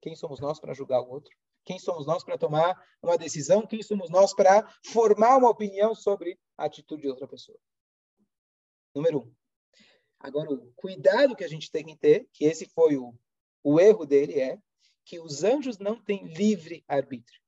quem 0.03 0.15
somos 0.15 0.39
nós 0.39 0.61
para 0.61 0.75
julgar 0.75 1.01
o 1.01 1.09
outro? 1.09 1.35
Quem 1.65 1.79
somos 1.79 2.07
nós 2.07 2.25
para 2.25 2.39
tomar 2.39 2.77
uma 3.03 3.17
decisão? 3.17 3.67
Quem 3.67 3.83
somos 3.83 4.11
nós 4.11 4.35
para 4.35 4.67
formar 4.87 5.37
uma 5.37 5.51
opinião 5.51 5.95
sobre 5.95 6.39
a 6.57 6.65
atitude 6.65 7.03
de 7.03 7.09
outra 7.09 7.29
pessoa? 7.29 7.59
Número 8.95 9.21
um. 9.21 9.35
Agora, 10.19 10.53
o 10.53 10.73
cuidado 10.75 11.35
que 11.35 11.45
a 11.45 11.49
gente 11.49 11.71
tem 11.71 11.85
que 11.85 11.97
ter, 11.97 12.29
que 12.33 12.45
esse 12.45 12.67
foi 12.67 12.97
o, 12.97 13.15
o 13.63 13.81
erro 13.81 14.05
dele, 14.05 14.41
é 14.41 14.59
que 15.05 15.19
os 15.21 15.43
anjos 15.43 15.79
não 15.79 16.01
têm 16.01 16.27
livre 16.27 16.85
arbítrio. 16.87 17.41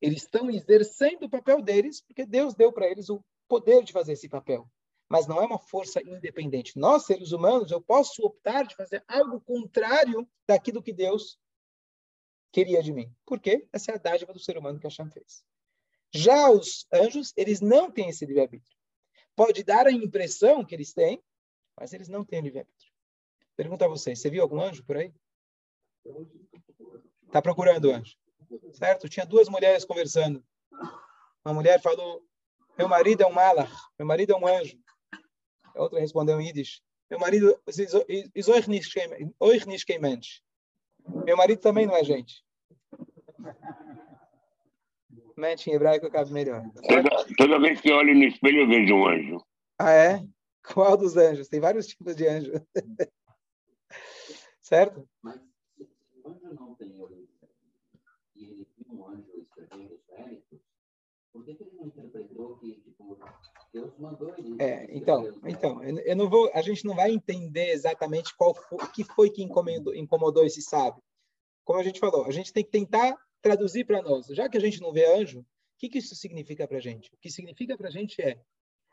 Eles 0.00 0.22
estão 0.22 0.50
exercendo 0.50 1.24
o 1.24 1.30
papel 1.30 1.62
deles 1.62 2.00
porque 2.00 2.26
Deus 2.26 2.54
deu 2.54 2.72
para 2.72 2.88
eles 2.88 3.08
o 3.08 3.24
poder 3.48 3.84
de 3.84 3.92
fazer 3.92 4.12
esse 4.12 4.28
papel. 4.28 4.68
Mas 5.08 5.26
não 5.26 5.40
é 5.40 5.46
uma 5.46 5.58
força 5.58 6.00
independente. 6.02 6.78
Nós, 6.78 7.04
seres 7.04 7.32
humanos, 7.32 7.70
eu 7.70 7.80
posso 7.80 8.24
optar 8.24 8.64
de 8.64 8.74
fazer 8.74 9.04
algo 9.06 9.40
contrário 9.40 10.26
daquilo 10.46 10.82
que 10.82 10.92
Deus 10.92 11.38
queria 12.52 12.82
de 12.82 12.92
mim. 12.92 13.12
Por 13.26 13.40
quê? 13.40 13.66
Essa 13.72 13.92
é 13.92 13.94
a 13.94 13.98
dádiva 13.98 14.32
do 14.32 14.38
ser 14.38 14.56
humano 14.58 14.78
que 14.78 14.86
Hashem 14.86 15.10
fez. 15.10 15.44
Já 16.14 16.50
os 16.50 16.86
anjos, 16.92 17.32
eles 17.36 17.60
não 17.60 17.90
têm 17.90 18.10
esse 18.10 18.24
livre-arbítrio. 18.26 18.78
Pode 19.34 19.64
dar 19.64 19.86
a 19.86 19.92
impressão 19.92 20.64
que 20.64 20.74
eles 20.74 20.92
têm, 20.92 21.22
mas 21.78 21.92
eles 21.92 22.08
não 22.08 22.24
têm 22.24 22.42
livre-arbítrio. 22.42 22.92
Pergunta 23.56 23.86
a 23.86 23.88
vocês, 23.88 24.20
você 24.20 24.30
viu 24.30 24.42
algum 24.42 24.60
anjo 24.60 24.84
por 24.84 24.96
aí? 24.96 25.12
Está 27.26 27.40
procurando 27.40 27.90
anjo 27.90 28.16
certo? 28.72 29.08
Tinha 29.08 29.26
duas 29.26 29.48
mulheres 29.48 29.84
conversando. 29.84 30.44
Uma 31.44 31.54
mulher 31.54 31.80
falou: 31.80 32.24
Meu 32.76 32.88
marido 32.88 33.22
é 33.22 33.26
um 33.26 33.32
malach, 33.32 33.72
meu 33.98 34.06
marido 34.06 34.32
é 34.32 34.36
um 34.36 34.46
anjo. 34.46 34.78
A 35.74 35.82
outra 35.82 36.00
respondeu 36.00 36.40
em 36.40 36.46
Yiddish: 36.46 36.82
Meu 37.10 37.18
marido 37.18 37.58
Meu 41.24 41.36
marido 41.36 41.60
também 41.60 41.86
não 41.86 41.96
é 41.96 42.04
gente. 42.04 42.44
Mente 45.36 45.70
em 45.70 45.74
hebraico 45.74 46.10
cabe 46.10 46.32
melhor. 46.32 46.62
Toda, 46.88 47.10
toda 47.36 47.60
vez 47.60 47.80
que 47.80 47.90
eu 47.90 47.96
olho 47.96 48.14
no 48.14 48.24
espelho, 48.24 48.60
eu 48.60 48.68
vejo 48.68 48.94
um 48.94 49.08
anjo. 49.08 49.44
Ah, 49.78 49.92
é? 49.92 50.24
Qual 50.62 50.96
dos 50.96 51.16
anjos? 51.16 51.48
Tem 51.48 51.58
vários 51.58 51.86
tipos 51.86 52.14
de 52.14 52.26
anjo. 52.26 52.52
certo? 54.60 55.08
Mas 55.22 55.40
anjo 56.24 56.54
não 56.54 56.74
tem 56.74 56.92
e 58.34 58.44
ele 58.44 58.68
viu 58.76 58.94
um 58.94 59.08
anjo 59.08 59.30
escrevendo 59.36 59.94
os 59.94 60.06
méritos, 60.08 60.60
por 61.32 61.44
que, 61.44 61.54
que 61.54 61.62
ele 61.64 61.76
não 61.76 61.86
interpretou 61.86 62.58
que 62.58 62.80
tipo, 62.80 63.18
Deus 63.72 63.96
mandou 63.98 64.34
ele. 64.36 64.62
É, 64.62 64.86
então, 64.90 65.40
então, 65.46 65.82
eu 65.82 66.14
não 66.14 66.28
vou, 66.28 66.50
a 66.52 66.60
gente 66.60 66.84
não 66.84 66.94
vai 66.94 67.10
entender 67.10 67.70
exatamente 67.70 68.36
qual 68.36 68.54
foi, 68.54 68.78
o 68.78 68.92
que 68.92 69.02
foi 69.02 69.30
que 69.30 69.42
incomodou, 69.42 69.94
incomodou 69.94 70.44
esse 70.44 70.60
sábio. 70.60 71.02
Como 71.64 71.78
a 71.78 71.82
gente 71.82 71.98
falou, 71.98 72.26
a 72.26 72.30
gente 72.30 72.52
tem 72.52 72.64
que 72.64 72.70
tentar 72.70 73.16
traduzir 73.40 73.86
para 73.86 74.02
nós. 74.02 74.26
Já 74.26 74.48
que 74.48 74.58
a 74.58 74.60
gente 74.60 74.80
não 74.80 74.92
vê 74.92 75.06
anjo, 75.06 75.40
o 75.40 75.44
que, 75.78 75.88
que 75.88 75.98
isso 75.98 76.14
significa 76.14 76.68
para 76.68 76.78
a 76.78 76.80
gente? 76.80 77.10
O 77.14 77.18
que 77.18 77.30
significa 77.30 77.76
para 77.76 77.88
a 77.88 77.90
gente 77.90 78.20
é, 78.20 78.38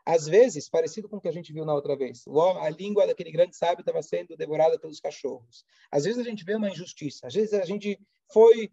às 0.04 0.26
vezes, 0.26 0.68
parecido 0.68 1.08
com 1.08 1.16
o 1.16 1.20
que 1.20 1.28
a 1.28 1.32
gente 1.32 1.52
viu 1.52 1.64
na 1.64 1.74
outra 1.74 1.96
vez, 1.96 2.24
a 2.60 2.70
língua 2.70 3.06
daquele 3.06 3.30
grande 3.30 3.56
sábio 3.56 3.82
estava 3.82 4.02
sendo 4.02 4.36
devorada 4.36 4.78
pelos 4.78 4.98
cachorros. 4.98 5.64
Às 5.90 6.04
vezes 6.04 6.18
a 6.18 6.28
gente 6.28 6.44
vê 6.44 6.54
uma 6.54 6.70
injustiça, 6.70 7.26
às 7.26 7.34
vezes 7.34 7.52
a 7.52 7.64
gente 7.64 7.98
foi 8.32 8.70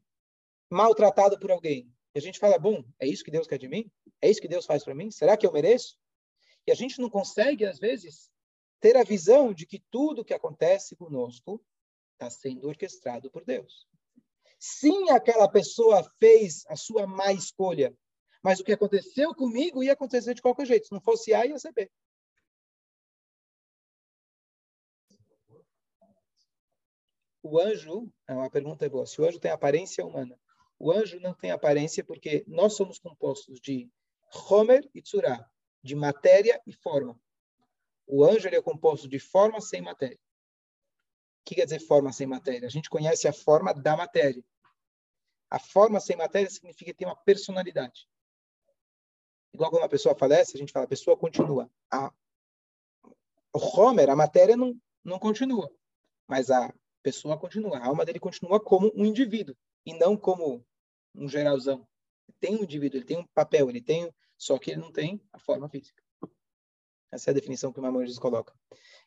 maltratado 0.70 1.38
por 1.40 1.52
alguém. 1.52 1.92
E 2.18 2.20
a 2.20 2.22
gente 2.22 2.40
fala, 2.40 2.58
bom, 2.58 2.84
é 3.00 3.06
isso 3.06 3.24
que 3.24 3.30
Deus 3.30 3.46
quer 3.46 3.60
de 3.60 3.68
mim? 3.68 3.92
É 4.20 4.28
isso 4.28 4.42
que 4.42 4.48
Deus 4.48 4.66
faz 4.66 4.84
para 4.84 4.96
mim? 4.96 5.12
Será 5.12 5.38
que 5.38 5.46
eu 5.46 5.54
mereço? 5.54 6.00
E 6.66 6.72
a 6.72 6.74
gente 6.74 7.00
não 7.00 7.12
consegue, 7.12 7.64
às 7.64 7.78
vezes, 7.78 8.32
ter 8.80 8.98
a 8.98 9.04
visão 9.04 9.54
de 9.54 9.68
que 9.68 9.84
tudo 9.92 10.26
que 10.26 10.34
acontece 10.34 10.96
conosco 10.96 11.64
está 12.14 12.28
sendo 12.28 12.68
orquestrado 12.68 13.30
por 13.30 13.46
Deus. 13.46 13.88
Sim, 14.58 15.12
aquela 15.12 15.48
pessoa 15.48 16.04
fez 16.20 16.66
a 16.66 16.76
sua 16.76 17.06
má 17.06 17.32
escolha, 17.32 17.96
mas 18.42 18.60
o 18.60 18.64
que 18.64 18.74
aconteceu 18.74 19.36
comigo 19.36 19.84
ia 19.84 19.94
acontecer 19.94 20.34
de 20.34 20.42
qualquer 20.42 20.66
jeito. 20.66 20.88
Se 20.88 20.94
não 20.94 21.02
fosse 21.02 21.36
A, 21.36 21.46
ia 21.46 21.60
ser 21.60 21.72
B. 21.72 21.88
O 27.44 27.60
anjo, 27.60 28.12
é 28.28 28.34
uma 28.34 28.50
pergunta 28.50 28.90
boa, 28.90 29.06
se 29.06 29.22
o 29.22 29.24
anjo 29.24 29.40
tem 29.40 29.52
aparência 29.52 30.04
humana, 30.04 30.36
o 30.80 30.92
anjo 30.92 31.20
não 31.20 31.34
tem 31.34 31.52
aparência 31.52 32.04
porque 32.04 32.44
nós 32.48 32.76
somos 32.76 33.00
compostos 33.00 33.60
de 33.60 33.90
Homer 34.50 34.88
e 34.94 35.02
Tzurah, 35.02 35.50
de 35.84 35.96
matéria 35.96 36.62
e 36.68 36.74
forma. 36.74 37.20
O 38.06 38.24
anjo 38.24 38.48
é 38.48 38.62
composto 38.62 39.08
de 39.08 39.20
forma 39.20 39.60
sem 39.60 39.82
matéria. 39.82 40.18
O 41.42 41.50
que 41.50 41.56
quer 41.56 41.66
dizer 41.66 41.80
forma 41.80 42.12
sem 42.12 42.28
matéria? 42.28 42.68
A 42.68 42.72
gente 42.72 42.90
conhece 42.90 43.28
a 43.28 43.34
forma 43.34 43.74
da 43.74 43.98
matéria. 43.98 44.44
A 45.50 45.60
forma 45.60 46.00
sem 46.00 46.16
matéria 46.16 46.50
significa 46.50 46.94
ter 46.94 47.06
uma 47.06 47.16
personalidade. 47.16 48.08
Igual 49.54 49.72
quando 49.72 49.82
uma 49.82 49.90
pessoa 49.90 50.16
falece, 50.16 50.56
a 50.56 50.60
gente 50.60 50.72
fala, 50.72 50.86
a 50.86 50.90
pessoa 50.90 51.18
continua. 51.18 51.72
A, 51.90 52.14
o 53.54 53.60
Homer, 53.60 54.10
a 54.10 54.16
matéria 54.16 54.56
não, 54.56 54.80
não 55.04 55.18
continua, 55.18 55.72
mas 56.28 56.52
a 56.52 56.72
pessoa 57.02 57.38
continua. 57.38 57.78
A 57.80 57.88
alma 57.88 58.06
dele 58.06 58.20
continua 58.20 58.60
como 58.60 58.92
um 58.94 59.06
indivíduo 59.06 59.56
e 59.88 59.94
não 59.94 60.18
como 60.18 60.66
um 61.16 61.30
geralzão. 61.30 61.88
Tem 62.42 62.58
um 62.58 62.64
indivíduo, 62.64 62.98
ele 63.00 63.06
tem 63.06 63.18
um 63.18 63.26
papel, 63.28 63.70
ele 63.70 63.82
tem, 63.82 64.14
só 64.38 64.60
que 64.60 64.72
ele 64.72 64.82
não 64.82 64.92
tem 64.92 65.22
a 65.32 65.40
forma 65.40 65.70
física. 65.70 66.04
Essa 67.10 67.30
é 67.30 67.32
a 67.32 67.34
definição 67.34 67.72
que 67.72 67.80
o 67.80 67.82
Maimonides 67.82 68.20
coloca. 68.20 68.54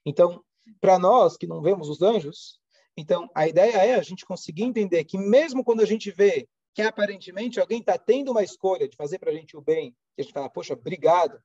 Então, 0.06 0.42
para 0.80 0.98
nós 0.98 1.36
que 1.36 1.46
não 1.46 1.60
vemos 1.60 1.90
os 1.90 2.00
anjos, 2.00 2.58
então 2.96 3.28
a 3.34 3.46
ideia 3.46 3.76
é 3.76 3.94
a 3.94 4.02
gente 4.02 4.24
conseguir 4.24 4.62
entender 4.62 5.04
que 5.04 5.18
mesmo 5.18 5.62
quando 5.62 5.82
a 5.82 5.84
gente 5.86 6.10
vê 6.10 6.48
que 6.72 6.80
aparentemente 6.80 7.60
alguém 7.60 7.80
está 7.80 7.98
tendo 7.98 8.30
uma 8.30 8.42
escolha 8.42 8.88
de 8.88 8.96
fazer 8.96 9.18
para 9.18 9.30
a 9.30 9.34
gente 9.34 9.58
o 9.58 9.60
bem, 9.60 9.92
que 10.14 10.20
a 10.20 10.22
gente 10.22 10.32
fala, 10.32 10.48
poxa, 10.48 10.72
obrigado. 10.72 11.42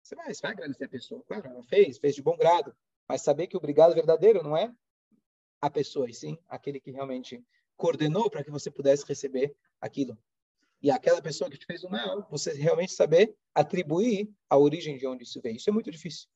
Você 0.00 0.14
vai, 0.14 0.32
você 0.32 0.42
vai 0.42 0.52
agradecer 0.52 0.84
a 0.84 0.88
pessoa. 0.88 1.24
Claro, 1.26 1.48
ela 1.48 1.62
fez, 1.64 1.98
fez 1.98 2.14
de 2.14 2.22
bom 2.22 2.36
grado. 2.36 2.72
Mas 3.08 3.22
saber 3.22 3.48
que 3.48 3.56
o 3.56 3.58
obrigado 3.58 3.94
verdadeiro 3.94 4.44
não 4.44 4.56
é 4.56 4.72
a 5.60 5.68
pessoa, 5.68 6.08
e 6.08 6.14
sim 6.14 6.38
aquele 6.48 6.78
que 6.78 6.92
realmente 6.92 7.42
coordenou 7.76 8.30
para 8.30 8.44
que 8.44 8.50
você 8.50 8.70
pudesse 8.70 9.04
receber 9.06 9.54
aquilo. 9.80 10.18
E 10.82 10.90
aquela 10.90 11.22
pessoa 11.22 11.50
que 11.50 11.58
te 11.58 11.66
fez 11.66 11.82
o 11.82 11.88
mal, 11.88 12.26
você 12.30 12.52
realmente 12.52 12.92
saber 12.92 13.34
atribuir 13.54 14.30
a 14.50 14.58
origem 14.58 14.98
de 14.98 15.06
onde 15.06 15.24
isso 15.24 15.40
veio. 15.40 15.56
Isso 15.56 15.70
é 15.70 15.72
muito 15.72 15.90
difícil. 15.90 16.28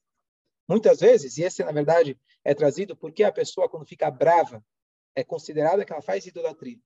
Muitas 0.66 1.00
vezes, 1.00 1.36
e 1.38 1.42
esse 1.42 1.62
na 1.64 1.72
verdade 1.72 2.18
é 2.44 2.54
trazido 2.54 2.96
porque 2.96 3.24
a 3.24 3.32
pessoa 3.32 3.68
quando 3.68 3.86
fica 3.86 4.10
brava 4.10 4.64
é 5.14 5.24
considerada 5.24 5.84
que 5.84 5.92
ela 5.92 6.02
faz 6.02 6.26
idolatria. 6.26 6.78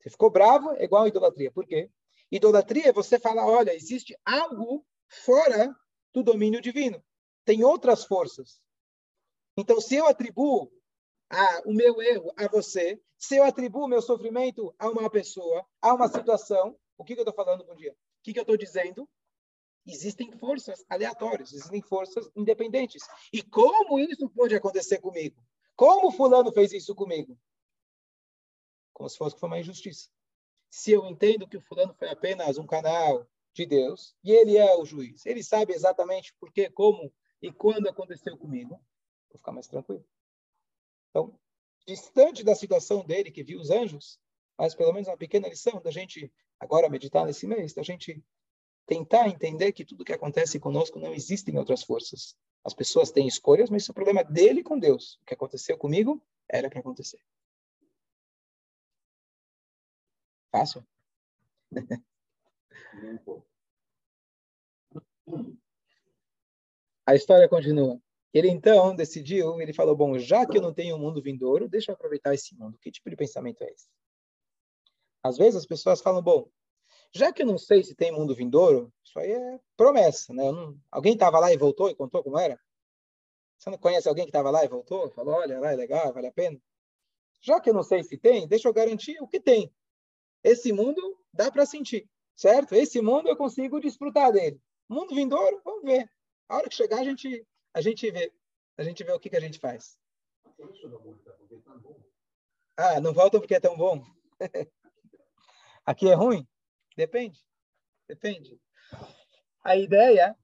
Você 0.00 0.10
ficou 0.10 0.30
bravo, 0.30 0.72
é 0.72 0.84
igual 0.84 1.04
a 1.04 1.08
idolatria. 1.08 1.50
Por 1.50 1.66
quê? 1.66 1.90
Idolatria 2.30 2.88
é 2.88 2.92
você 2.92 3.18
falar, 3.18 3.46
olha, 3.46 3.74
existe 3.74 4.16
algo 4.24 4.86
fora 5.08 5.74
do 6.12 6.22
domínio 6.22 6.60
divino. 6.60 7.02
Tem 7.44 7.64
outras 7.64 8.04
forças. 8.04 8.60
Então, 9.56 9.80
se 9.80 9.96
eu 9.96 10.06
atribuo 10.06 10.70
a, 11.30 11.62
o 11.66 11.72
meu 11.72 12.00
erro 12.00 12.32
a 12.36 12.48
você, 12.48 13.00
se 13.18 13.36
eu 13.36 13.44
atribuo 13.44 13.84
o 13.84 13.88
meu 13.88 14.00
sofrimento 14.00 14.74
a 14.78 14.88
uma 14.88 15.10
pessoa, 15.10 15.66
a 15.80 15.94
uma 15.94 16.08
situação, 16.08 16.78
o 16.96 17.04
que, 17.04 17.14
que 17.14 17.20
eu 17.20 17.24
estou 17.28 17.34
falando 17.34 17.64
bom 17.64 17.74
dia? 17.74 17.92
O 17.92 17.96
que, 18.22 18.32
que 18.32 18.38
eu 18.38 18.42
estou 18.42 18.56
dizendo? 18.56 19.08
Existem 19.86 20.30
forças 20.32 20.84
aleatórias, 20.88 21.52
existem 21.52 21.80
forças 21.80 22.30
independentes. 22.36 23.02
E 23.32 23.42
como 23.42 23.98
isso 23.98 24.28
pode 24.30 24.54
acontecer 24.54 24.98
comigo? 24.98 25.42
Como 25.74 26.10
fulano 26.10 26.52
fez 26.52 26.72
isso 26.72 26.94
comigo? 26.94 27.38
Como 28.92 29.08
se 29.08 29.16
fosse 29.16 29.34
que 29.34 29.40
foi 29.40 29.48
uma 29.48 29.60
injustiça. 29.60 30.10
Se 30.70 30.92
eu 30.92 31.06
entendo 31.06 31.48
que 31.48 31.56
o 31.56 31.62
fulano 31.62 31.94
foi 31.94 32.10
apenas 32.10 32.58
um 32.58 32.66
canal 32.66 33.26
de 33.54 33.64
Deus 33.64 34.14
e 34.22 34.30
ele 34.30 34.56
é 34.56 34.76
o 34.76 34.84
juiz, 34.84 35.24
ele 35.24 35.42
sabe 35.42 35.72
exatamente 35.72 36.34
por 36.38 36.52
que, 36.52 36.68
como 36.70 37.12
e 37.40 37.52
quando 37.52 37.88
aconteceu 37.88 38.36
comigo, 38.36 38.70
vou 39.30 39.38
ficar 39.38 39.52
mais 39.52 39.66
tranquilo. 39.66 40.04
Então, 41.10 41.38
distante 41.86 42.44
da 42.44 42.54
situação 42.54 43.04
dele, 43.04 43.30
que 43.30 43.42
viu 43.42 43.60
os 43.60 43.70
anjos, 43.70 44.18
mas 44.58 44.74
pelo 44.74 44.92
menos 44.92 45.08
uma 45.08 45.16
pequena 45.16 45.48
lição 45.48 45.80
da 45.80 45.90
gente 45.90 46.32
agora 46.58 46.88
meditar 46.88 47.24
nesse 47.24 47.46
mês, 47.46 47.72
da 47.72 47.82
gente 47.82 48.22
tentar 48.86 49.28
entender 49.28 49.72
que 49.72 49.84
tudo 49.84 50.04
que 50.04 50.12
acontece 50.12 50.58
conosco 50.58 50.98
não 50.98 51.14
existe 51.14 51.50
em 51.50 51.58
outras 51.58 51.82
forças. 51.82 52.34
As 52.64 52.74
pessoas 52.74 53.10
têm 53.10 53.28
escolhas, 53.28 53.70
mas 53.70 53.82
isso 53.82 53.90
é 53.90 53.92
o 53.92 53.94
problema 53.94 54.24
dele 54.24 54.62
com 54.62 54.78
Deus. 54.78 55.18
O 55.22 55.26
que 55.26 55.34
aconteceu 55.34 55.78
comigo 55.78 56.22
era 56.48 56.68
para 56.68 56.80
acontecer. 56.80 57.20
Fácil? 60.50 60.86
A 67.06 67.14
história 67.14 67.48
continua. 67.48 68.00
Ele 68.32 68.48
então 68.48 68.94
decidiu, 68.94 69.60
ele 69.60 69.72
falou, 69.72 69.96
bom, 69.96 70.18
já 70.18 70.46
que 70.46 70.58
eu 70.58 70.62
não 70.62 70.72
tenho 70.72 70.96
um 70.96 70.98
mundo 70.98 71.22
vindouro, 71.22 71.68
deixa 71.68 71.90
eu 71.92 71.94
aproveitar 71.94 72.34
esse 72.34 72.54
mundo. 72.54 72.78
Que 72.78 72.90
tipo 72.90 73.08
de 73.08 73.16
pensamento 73.16 73.62
é 73.62 73.70
esse? 73.70 73.88
Às 75.22 75.38
vezes 75.38 75.56
as 75.56 75.66
pessoas 75.66 76.00
falam, 76.00 76.22
bom, 76.22 76.48
já 77.12 77.32
que 77.32 77.42
eu 77.42 77.46
não 77.46 77.56
sei 77.56 77.82
se 77.82 77.94
tem 77.94 78.12
mundo 78.12 78.34
vindouro, 78.34 78.92
isso 79.02 79.18
aí 79.18 79.32
é 79.32 79.60
promessa, 79.76 80.32
né? 80.34 80.52
Não... 80.52 80.78
Alguém 80.90 81.14
estava 81.14 81.38
lá 81.38 81.52
e 81.52 81.56
voltou 81.56 81.88
e 81.88 81.94
contou 81.94 82.22
como 82.22 82.38
era? 82.38 82.60
Você 83.58 83.70
não 83.70 83.78
conhece 83.78 84.08
alguém 84.08 84.24
que 84.24 84.30
estava 84.30 84.50
lá 84.50 84.64
e 84.64 84.68
voltou? 84.68 85.10
Falou, 85.10 85.34
olha, 85.34 85.58
lá 85.58 85.72
é 85.72 85.76
legal, 85.76 86.12
vale 86.12 86.28
a 86.28 86.32
pena? 86.32 86.60
Já 87.40 87.60
que 87.60 87.70
eu 87.70 87.74
não 87.74 87.82
sei 87.82 88.02
se 88.04 88.18
tem, 88.18 88.46
deixa 88.46 88.68
eu 88.68 88.72
garantir 88.72 89.20
o 89.20 89.26
que 89.26 89.40
tem. 89.40 89.72
Esse 90.44 90.72
mundo 90.72 91.18
dá 91.32 91.50
para 91.50 91.66
sentir, 91.66 92.08
certo? 92.36 92.74
Esse 92.74 93.00
mundo 93.00 93.28
eu 93.28 93.36
consigo 93.36 93.80
desfrutar 93.80 94.32
dele. 94.32 94.60
Mundo 94.88 95.14
vindouro, 95.14 95.60
vamos 95.64 95.82
ver. 95.82 96.10
A 96.48 96.56
hora 96.56 96.68
que 96.68 96.74
chegar, 96.74 97.00
a 97.00 97.04
gente 97.04 97.46
a 97.74 97.80
gente 97.80 98.10
vê, 98.10 98.32
a 98.76 98.82
gente 98.82 99.04
vê 99.04 99.12
o 99.12 99.20
que, 99.20 99.30
que 99.30 99.36
a 99.36 99.40
gente 99.40 99.58
faz. 99.58 99.98
Ah, 102.76 103.00
não 103.00 103.12
volta 103.12 103.38
porque 103.38 103.54
é 103.54 103.60
tão 103.60 103.76
bom. 103.76 104.02
Aqui 105.84 106.08
é 106.08 106.14
ruim? 106.14 106.46
Depende. 106.96 107.44
Depende. 108.06 108.60
A 109.62 109.76
ideia, 109.76 110.36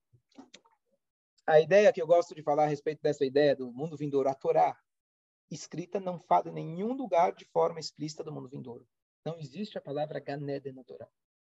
a 1.47 1.61
ideia 1.61 1.93
que 1.93 2.01
eu 2.01 2.07
gosto 2.07 2.35
de 2.35 2.43
falar 2.43 2.65
a 2.65 2.69
respeito 2.69 3.03
dessa 3.03 3.25
ideia 3.25 3.57
do 3.57 3.73
mundo 3.73 3.97
vindouro, 3.97 4.29
a 4.29 4.35
Torá, 4.35 4.77
escrita 5.51 6.01
não 6.01 6.19
fala 6.19 6.49
em 6.49 6.53
nenhum 6.53 6.93
lugar 6.93 7.35
de 7.35 7.45
forma 7.47 7.81
explícita 7.81 8.25
do 8.25 8.33
mundo 8.33 8.49
vindouro. 8.49 8.87
Não 9.25 9.39
existe 9.39 9.79
a 9.79 9.81
palavra 9.81 10.21
Ganeden 10.21 10.75
na 10.75 10.85
Torá. 10.85 11.09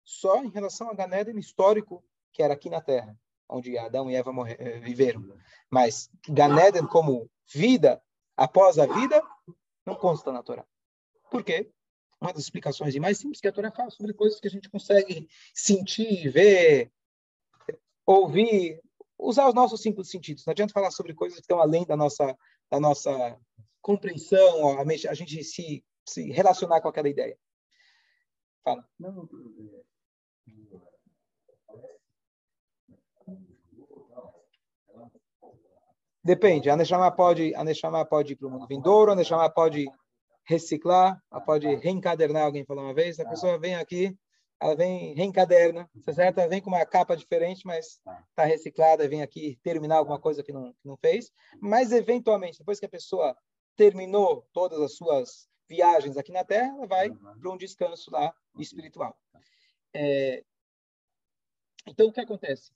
Só 0.04 0.44
em 0.44 0.50
relação 0.50 0.90
a 0.90 0.94
Ganeden 0.94 1.40
histórico, 1.40 2.04
que 2.32 2.44
era 2.44 2.54
aqui 2.54 2.70
na 2.70 2.82
Terra 2.82 3.18
onde 3.50 3.78
Adão 3.78 4.10
e 4.10 4.16
Eva 4.16 4.32
morrer, 4.32 4.58
eh, 4.60 4.80
viveram. 4.80 5.38
Mas 5.70 6.10
Ganeden 6.28 6.88
como 6.88 7.30
vida 7.54 8.02
após 8.36 8.78
a 8.78 8.86
vida 8.86 9.22
não 9.86 9.96
consta 9.96 10.32
na 10.32 10.44
Torá. 10.44 10.66
Por 11.30 11.44
quê? 11.44 11.72
Uma 12.20 12.34
das 12.34 12.44
explicações 12.44 12.96
mais 12.96 13.18
simples 13.18 13.40
que 13.40 13.48
a 13.48 13.52
Torá 13.52 13.72
fala 13.72 13.90
sobre 13.90 14.14
coisas 14.14 14.40
que 14.40 14.48
a 14.48 14.52
gente 14.52 14.70
consegue 14.70 15.28
sentir, 15.54 16.30
ver, 16.30 16.92
ouvir, 18.06 18.82
usar 19.18 19.48
os 19.48 19.54
nossos 19.54 19.82
cinco 19.82 20.04
sentidos. 20.04 20.46
Não 20.46 20.52
adianta 20.52 20.74
falar 20.74 20.92
sobre 20.92 21.14
coisas 21.14 21.38
que 21.38 21.44
estão 21.44 21.60
além 21.60 21.86
da 21.86 21.96
nossa 21.96 22.36
da 22.70 22.80
nossa 22.80 23.40
compreensão, 23.82 24.80
a 24.80 25.14
gente 25.14 25.44
se, 25.44 25.86
se 26.08 26.32
relacionar 26.32 26.82
com 26.82 26.88
aquela 26.88 27.08
ideia. 27.08 27.38
Fala. 28.64 28.88
Não, 28.98 29.30
Depende. 36.26 36.72
A 36.72 36.76
Neshama 36.76 37.12
pode, 37.12 37.54
a 37.54 37.64
Neshama 37.64 38.04
pode 38.04 38.34
ir 38.34 38.36
para 38.36 38.48
o 38.48 38.50
mundo 38.50 38.66
vindouro, 38.66 39.12
a 39.12 39.16
Neshama 39.16 39.48
pode 39.48 39.86
reciclar, 40.44 41.22
ela 41.32 41.40
pode 41.40 41.68
reencadernar, 41.76 42.46
alguém 42.46 42.66
falou 42.66 42.84
uma 42.84 42.96
vez. 42.96 43.20
A 43.20 43.30
pessoa 43.30 43.60
vem 43.60 43.76
aqui, 43.76 44.18
ela 44.60 44.76
vem 44.76 45.14
reencaderna, 45.14 45.88
tá 46.04 46.12
certo? 46.12 46.40
Ela 46.40 46.50
vem 46.50 46.60
com 46.60 46.72
uma 46.72 46.84
capa 46.84 47.16
diferente, 47.16 47.62
mas 47.64 48.02
está 48.30 48.44
reciclada, 48.44 49.08
vem 49.08 49.22
aqui 49.22 49.60
terminar 49.62 49.98
alguma 49.98 50.20
coisa 50.20 50.42
que 50.42 50.52
não, 50.52 50.74
que 50.74 50.88
não 50.88 50.98
fez. 50.98 51.32
Mas, 51.62 51.92
eventualmente, 51.92 52.58
depois 52.58 52.80
que 52.80 52.88
a 52.88 52.90
pessoa 52.90 53.38
terminou 53.76 54.50
todas 54.52 54.82
as 54.82 54.96
suas 54.96 55.48
viagens 55.70 56.18
aqui 56.18 56.32
na 56.32 56.44
Terra, 56.44 56.70
ela 56.76 56.88
vai 56.88 57.12
para 57.12 57.52
um 57.52 57.58
descanso 57.58 58.10
lá 58.10 58.34
espiritual. 58.58 59.16
É... 59.94 60.44
Então, 61.86 62.08
o 62.08 62.12
que 62.12 62.22
acontece? 62.22 62.72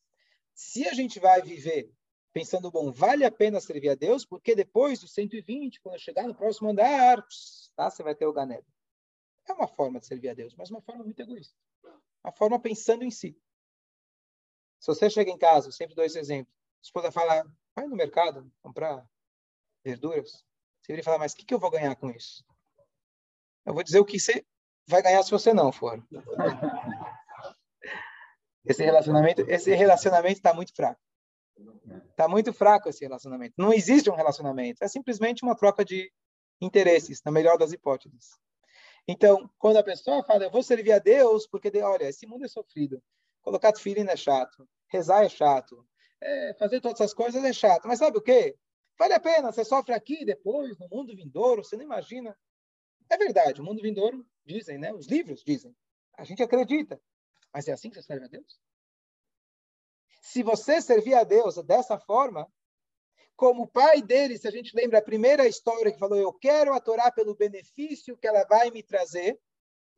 Se 0.54 0.88
a 0.88 0.94
gente 0.94 1.20
vai 1.20 1.42
viver 1.42 1.92
pensando, 2.32 2.72
bom, 2.72 2.92
vale 2.92 3.26
a 3.26 3.32
pena 3.32 3.60
servir 3.60 3.90
a 3.90 3.96
Deus, 3.96 4.26
porque 4.26 4.56
depois 4.56 5.00
dos 5.00 5.14
120, 5.14 5.82
quando 5.82 6.00
chegar 6.00 6.28
no 6.28 6.36
próximo 6.36 6.70
andar, 6.70 7.26
tá, 7.76 7.90
você 7.90 8.04
vai 8.04 8.16
ter 8.16 8.26
o 8.26 8.34
Ganeda. 8.34 8.66
É 9.48 9.54
uma 9.54 9.68
forma 9.68 10.00
de 10.00 10.06
servir 10.06 10.30
a 10.30 10.34
Deus, 10.34 10.56
mas 10.56 10.70
uma 10.70 10.82
forma 10.82 11.04
muito 11.04 11.20
egoísta. 11.20 11.56
Uma 12.24 12.32
forma 12.34 12.60
pensando 12.60 13.04
em 13.04 13.12
si. 13.12 13.40
Se 14.80 14.88
você 14.88 15.10
chega 15.10 15.32
em 15.32 15.38
casa, 15.38 15.72
sempre 15.72 15.96
dou 15.96 16.06
esse 16.06 16.20
exemplo, 16.20 16.54
a 16.54 16.82
esposa 16.82 17.12
fala, 17.12 17.44
vai 17.76 17.88
no 17.88 17.96
mercado 17.96 18.52
comprar 18.62 19.06
verduras. 19.84 20.46
Você 20.82 20.94
vira 20.94 21.02
e 21.02 21.04
fala, 21.04 21.18
mas 21.18 21.34
o 21.34 21.38
que, 21.38 21.46
que 21.46 21.54
eu 21.54 21.60
vou 21.60 21.72
ganhar 21.72 21.96
com 21.96 22.10
isso? 22.10 22.46
Eu 23.66 23.74
vou 23.74 23.84
dizer 23.84 24.00
o 24.00 24.06
que 24.06 24.20
você 24.20 24.46
vai 24.88 25.02
ganhar 25.02 25.22
se 25.24 25.32
você 25.32 25.54
não 25.54 25.72
for. 25.72 26.06
Esse 28.66 28.84
relacionamento, 28.84 29.42
esse 29.50 29.74
relacionamento 29.74 30.38
está 30.38 30.54
muito 30.54 30.76
fraco. 30.76 31.02
Está 32.10 32.28
muito 32.28 32.54
fraco 32.54 32.90
esse 32.90 33.04
relacionamento. 33.04 33.56
Não 33.58 33.74
existe 33.74 34.10
um 34.10 34.16
relacionamento. 34.16 34.84
É 34.84 34.88
simplesmente 34.88 35.44
uma 35.44 35.56
troca 35.56 35.84
de 35.84 36.12
interesses, 36.62 37.22
na 37.24 37.32
melhor 37.32 37.58
das 37.58 37.72
hipóteses. 37.72 38.38
Então, 39.08 39.50
quando 39.58 39.78
a 39.78 39.84
pessoa 39.84 40.24
fala, 40.24 40.44
eu 40.44 40.52
vou 40.52 40.62
servir 40.62 40.92
a 40.92 41.00
Deus, 41.00 41.48
porque, 41.48 41.72
olha, 41.82 42.10
esse 42.10 42.28
mundo 42.28 42.46
é 42.46 42.48
sofrido. 42.48 43.02
Colocar 43.42 43.76
filho 43.78 44.08
é 44.08 44.16
chato. 44.16 44.68
Rezar 44.88 45.24
é 45.24 45.30
chato. 45.30 45.86
É, 46.22 46.54
fazer 46.60 46.82
todas 46.82 47.00
essas 47.00 47.14
coisas 47.14 47.44
é 47.44 47.54
chato. 47.54 47.88
Mas 47.88 48.00
sabe 48.00 48.18
o 48.18 48.22
quê? 48.22 48.58
Vale 48.98 49.14
a 49.14 49.20
pena. 49.20 49.52
Você 49.52 49.64
sofre 49.64 49.94
aqui, 49.94 50.26
depois, 50.26 50.78
no 50.78 50.88
mundo 50.90 51.16
vindouro, 51.16 51.64
você 51.64 51.76
não 51.78 51.84
imagina. 51.84 52.38
É 53.10 53.18
verdade, 53.18 53.62
o 53.62 53.64
mundo 53.64 53.82
vindouro, 53.82 54.24
dizem, 54.46 54.78
né? 54.78 54.94
Os 54.94 55.08
livros 55.08 55.44
dizem. 55.44 55.76
A 56.18 56.24
gente 56.24 56.44
acredita. 56.44 57.02
Mas 57.54 57.68
é 57.68 57.72
assim 57.72 57.90
que 57.90 57.96
você 57.96 58.04
serve 58.04 58.26
a 58.26 58.28
Deus? 58.28 58.60
Se 60.22 60.44
você 60.44 60.82
servir 60.82 61.14
a 61.14 61.24
Deus 61.24 61.56
dessa 61.66 61.98
forma, 61.98 62.52
como 63.36 63.64
o 63.64 63.68
pai 63.68 64.02
dele, 64.02 64.38
se 64.38 64.48
a 64.48 64.52
gente 64.52 64.76
lembra 64.76 65.00
a 65.00 65.02
primeira 65.02 65.48
história 65.48 65.92
que 65.92 66.00
falou, 66.00 66.18
eu 66.18 66.34
quero 66.34 66.74
a 66.74 66.80
Torá 66.80 67.10
pelo 67.10 67.36
benefício 67.36 68.18
que 68.18 68.28
ela 68.28 68.44
vai 68.44 68.70
me 68.70 68.84
trazer, 68.84 69.40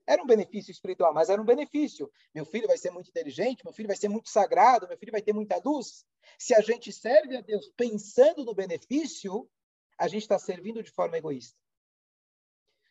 era 0.05 0.21
um 0.21 0.25
benefício 0.25 0.71
espiritual, 0.71 1.13
mas 1.13 1.29
era 1.29 1.41
um 1.41 1.45
benefício. 1.45 2.12
Meu 2.34 2.45
filho 2.45 2.67
vai 2.67 2.77
ser 2.77 2.91
muito 2.91 3.10
inteligente, 3.10 3.63
meu 3.63 3.73
filho 3.73 3.88
vai 3.88 3.97
ser 3.97 4.10
muito 4.10 4.29
sagrado, 4.29 4.88
meu 4.88 4.97
filho 4.97 5.12
vai 5.12 5.21
ter 5.21 5.34
muita 5.34 5.62
luz. 5.63 6.05
Se 6.38 6.53
a 6.53 6.62
gente 6.62 6.91
serve 6.91 7.38
a 7.38 7.41
Deus 7.41 7.71
pensando 7.75 8.43
no 8.43 8.53
benefício, 8.53 9.49
a 9.97 10.07
gente 10.07 10.23
está 10.23 10.38
servindo 10.38 10.84
de 10.84 10.91
forma 10.91 11.17
egoísta. 11.17 11.57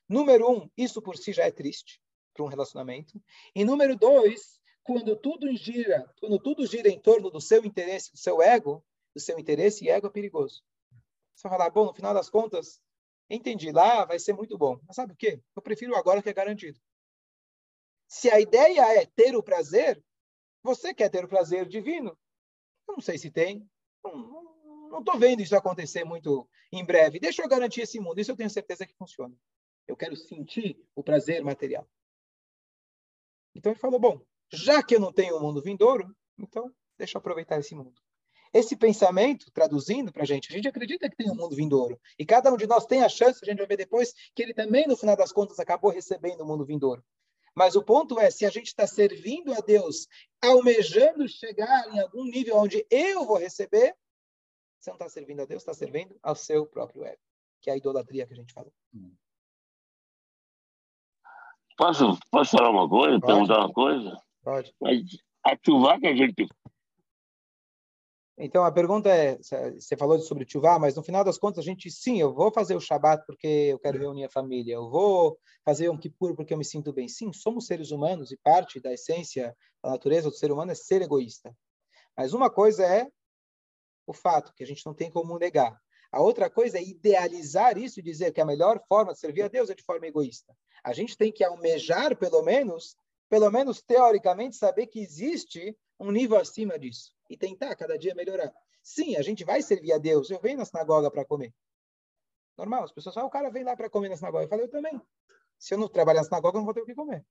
Número 0.08 0.50
um, 0.50 0.70
isso 0.76 1.00
por 1.00 1.16
si 1.16 1.32
já 1.32 1.44
é 1.44 1.50
triste 1.50 2.00
para 2.34 2.44
um 2.44 2.48
relacionamento. 2.48 3.20
E 3.54 3.64
número 3.64 3.96
dois, 3.96 4.59
quando 4.90 5.14
tudo 5.14 5.56
gira, 5.56 6.12
quando 6.18 6.36
tudo 6.40 6.66
gira 6.66 6.88
em 6.88 6.98
torno 6.98 7.30
do 7.30 7.40
seu 7.40 7.64
interesse, 7.64 8.10
do 8.10 8.18
seu 8.18 8.42
ego, 8.42 8.84
do 9.14 9.20
seu 9.20 9.38
interesse, 9.38 9.84
e 9.84 9.88
ego 9.88 10.08
é 10.08 10.10
perigoso. 10.10 10.64
Você 11.32 11.48
vai 11.48 11.56
falar, 11.56 11.70
bom, 11.70 11.84
no 11.84 11.94
final 11.94 12.12
das 12.12 12.28
contas, 12.28 12.82
entendi, 13.28 13.70
lá 13.70 14.04
vai 14.04 14.18
ser 14.18 14.32
muito 14.32 14.58
bom. 14.58 14.80
Mas 14.88 14.96
sabe 14.96 15.12
o 15.12 15.16
quê? 15.16 15.40
Eu 15.54 15.62
prefiro 15.62 15.94
agora 15.94 16.20
que 16.20 16.28
é 16.28 16.32
garantido. 16.32 16.76
Se 18.08 18.28
a 18.30 18.40
ideia 18.40 19.00
é 19.00 19.06
ter 19.06 19.36
o 19.36 19.44
prazer, 19.44 20.02
você 20.60 20.92
quer 20.92 21.08
ter 21.08 21.24
o 21.24 21.28
prazer 21.28 21.68
divino? 21.68 22.18
Eu 22.88 22.94
não 22.94 23.00
sei 23.00 23.16
se 23.16 23.30
tem. 23.30 23.64
Não 24.02 24.98
estou 24.98 25.16
vendo 25.20 25.40
isso 25.40 25.54
acontecer 25.54 26.02
muito 26.02 26.50
em 26.72 26.84
breve. 26.84 27.20
Deixa 27.20 27.42
eu 27.42 27.48
garantir 27.48 27.82
esse 27.82 28.00
mundo. 28.00 28.20
Isso 28.20 28.32
eu 28.32 28.36
tenho 28.36 28.50
certeza 28.50 28.84
que 28.84 28.96
funciona. 28.96 29.36
Eu 29.86 29.96
quero 29.96 30.16
sentir 30.16 30.84
o 30.96 31.04
prazer 31.04 31.44
material. 31.44 31.88
Então 33.54 33.70
ele 33.70 33.78
falou: 33.78 34.00
bom, 34.00 34.20
já 34.52 34.82
que 34.82 34.94
eu 34.94 35.00
não 35.00 35.12
tenho 35.12 35.34
o 35.34 35.38
um 35.38 35.42
mundo 35.42 35.62
vindouro, 35.62 36.14
então 36.38 36.72
deixa 36.98 37.16
eu 37.16 37.20
aproveitar 37.20 37.58
esse 37.58 37.74
mundo. 37.74 37.94
Esse 38.52 38.76
pensamento, 38.76 39.50
traduzindo 39.52 40.12
para 40.12 40.24
a 40.24 40.26
gente, 40.26 40.50
a 40.50 40.56
gente 40.56 40.66
acredita 40.66 41.08
que 41.08 41.16
tem 41.16 41.30
um 41.30 41.36
mundo 41.36 41.54
vindouro. 41.54 42.00
E 42.18 42.26
cada 42.26 42.52
um 42.52 42.56
de 42.56 42.66
nós 42.66 42.84
tem 42.84 43.02
a 43.02 43.08
chance, 43.08 43.38
a 43.42 43.46
gente 43.46 43.58
vai 43.58 43.66
ver 43.66 43.76
depois, 43.76 44.12
que 44.34 44.42
ele 44.42 44.52
também, 44.52 44.88
no 44.88 44.96
final 44.96 45.16
das 45.16 45.32
contas, 45.32 45.60
acabou 45.60 45.90
recebendo 45.90 46.40
o 46.40 46.46
mundo 46.46 46.64
vindouro. 46.64 47.04
Mas 47.54 47.76
o 47.76 47.82
ponto 47.82 48.18
é, 48.18 48.30
se 48.30 48.44
a 48.44 48.50
gente 48.50 48.66
está 48.66 48.86
servindo 48.86 49.52
a 49.52 49.60
Deus, 49.60 50.08
almejando 50.42 51.28
chegar 51.28 51.88
em 51.94 52.00
algum 52.00 52.24
nível 52.24 52.56
onde 52.56 52.84
eu 52.90 53.24
vou 53.24 53.38
receber, 53.38 53.94
você 54.78 54.90
não 54.90 54.96
está 54.96 55.08
servindo 55.08 55.42
a 55.42 55.44
Deus, 55.44 55.62
está 55.62 55.74
servindo 55.74 56.18
ao 56.22 56.34
seu 56.34 56.66
próprio 56.66 57.04
ego, 57.04 57.20
que 57.60 57.70
é 57.70 57.74
a 57.74 57.76
idolatria 57.76 58.26
que 58.26 58.32
a 58.32 58.36
gente 58.36 58.52
falou. 58.52 58.72
Posso, 61.76 62.18
posso 62.30 62.56
falar 62.56 62.70
uma 62.70 62.88
coisa? 62.88 63.20
Pode. 63.20 63.32
Perguntar 63.32 63.58
uma 63.58 63.72
coisa? 63.72 64.16
Pode. 64.42 64.74
Mas 64.80 65.02
a 65.44 65.56
chuva 65.64 65.98
que 65.98 66.06
a 66.06 66.16
gente. 66.16 66.48
Então 68.38 68.64
a 68.64 68.72
pergunta 68.72 69.08
é: 69.10 69.36
você 69.36 69.96
falou 69.96 70.18
sobre 70.20 70.48
chuva, 70.48 70.78
mas 70.78 70.94
no 70.94 71.02
final 71.02 71.22
das 71.22 71.38
contas 71.38 71.58
a 71.58 71.62
gente, 71.62 71.90
sim, 71.90 72.20
eu 72.20 72.32
vou 72.32 72.50
fazer 72.50 72.74
o 72.74 72.80
Shabat 72.80 73.24
porque 73.26 73.46
eu 73.46 73.78
quero 73.78 73.98
reunir 73.98 74.24
a 74.24 74.30
família, 74.30 74.74
eu 74.74 74.88
vou 74.88 75.38
fazer 75.64 75.90
um 75.90 75.98
Kippur 75.98 76.34
porque 76.34 76.54
eu 76.54 76.58
me 76.58 76.64
sinto 76.64 76.92
bem. 76.92 77.08
Sim, 77.08 77.32
somos 77.32 77.66
seres 77.66 77.90
humanos 77.90 78.32
e 78.32 78.38
parte 78.38 78.80
da 78.80 78.92
essência, 78.92 79.54
da 79.82 79.90
natureza 79.90 80.30
do 80.30 80.36
ser 80.36 80.50
humano 80.50 80.72
é 80.72 80.74
ser 80.74 81.02
egoísta. 81.02 81.54
Mas 82.16 82.32
uma 82.32 82.50
coisa 82.50 82.84
é 82.84 83.06
o 84.06 84.12
fato 84.12 84.52
que 84.54 84.62
a 84.62 84.66
gente 84.66 84.84
não 84.86 84.94
tem 84.94 85.10
como 85.10 85.38
negar. 85.38 85.78
A 86.12 86.20
outra 86.20 86.50
coisa 86.50 86.78
é 86.78 86.82
idealizar 86.82 87.78
isso 87.78 88.00
e 88.00 88.02
dizer 88.02 88.32
que 88.32 88.40
a 88.40 88.44
melhor 88.44 88.82
forma 88.88 89.12
de 89.12 89.20
servir 89.20 89.42
a 89.42 89.48
Deus 89.48 89.70
é 89.70 89.74
de 89.74 89.84
forma 89.84 90.06
egoísta. 90.06 90.52
A 90.82 90.92
gente 90.92 91.16
tem 91.16 91.30
que 91.30 91.44
almejar, 91.44 92.16
pelo 92.16 92.42
menos, 92.42 92.96
pelo 93.30 93.50
menos 93.50 93.80
teoricamente, 93.80 94.56
saber 94.56 94.88
que 94.88 95.00
existe 95.00 95.78
um 95.98 96.10
nível 96.10 96.36
acima 96.36 96.76
disso 96.76 97.14
e 97.30 97.36
tentar 97.36 97.76
cada 97.76 97.96
dia 97.96 98.14
melhorar. 98.14 98.52
Sim, 98.82 99.16
a 99.16 99.22
gente 99.22 99.44
vai 99.44 99.62
servir 99.62 99.92
a 99.92 99.98
Deus. 99.98 100.30
Eu 100.30 100.40
venho 100.40 100.58
na 100.58 100.64
sinagoga 100.64 101.10
para 101.10 101.24
comer. 101.24 101.54
Normal, 102.58 102.84
as 102.84 102.92
pessoas 102.92 103.14
falam, 103.14 103.28
o 103.28 103.32
cara 103.32 103.48
vem 103.48 103.62
lá 103.62 103.76
para 103.76 103.88
comer 103.88 104.08
na 104.08 104.16
sinagoga. 104.16 104.44
Eu 104.44 104.48
falei, 104.48 104.64
eu 104.64 104.70
também. 104.70 105.00
Se 105.58 105.72
eu 105.72 105.78
não 105.78 105.88
trabalhar 105.88 106.20
na 106.20 106.24
sinagoga, 106.24 106.56
eu 106.56 106.60
não 106.60 106.64
vou 106.64 106.74
ter 106.74 106.80
o 106.80 106.86
que 106.86 106.94
comer. 106.94 107.24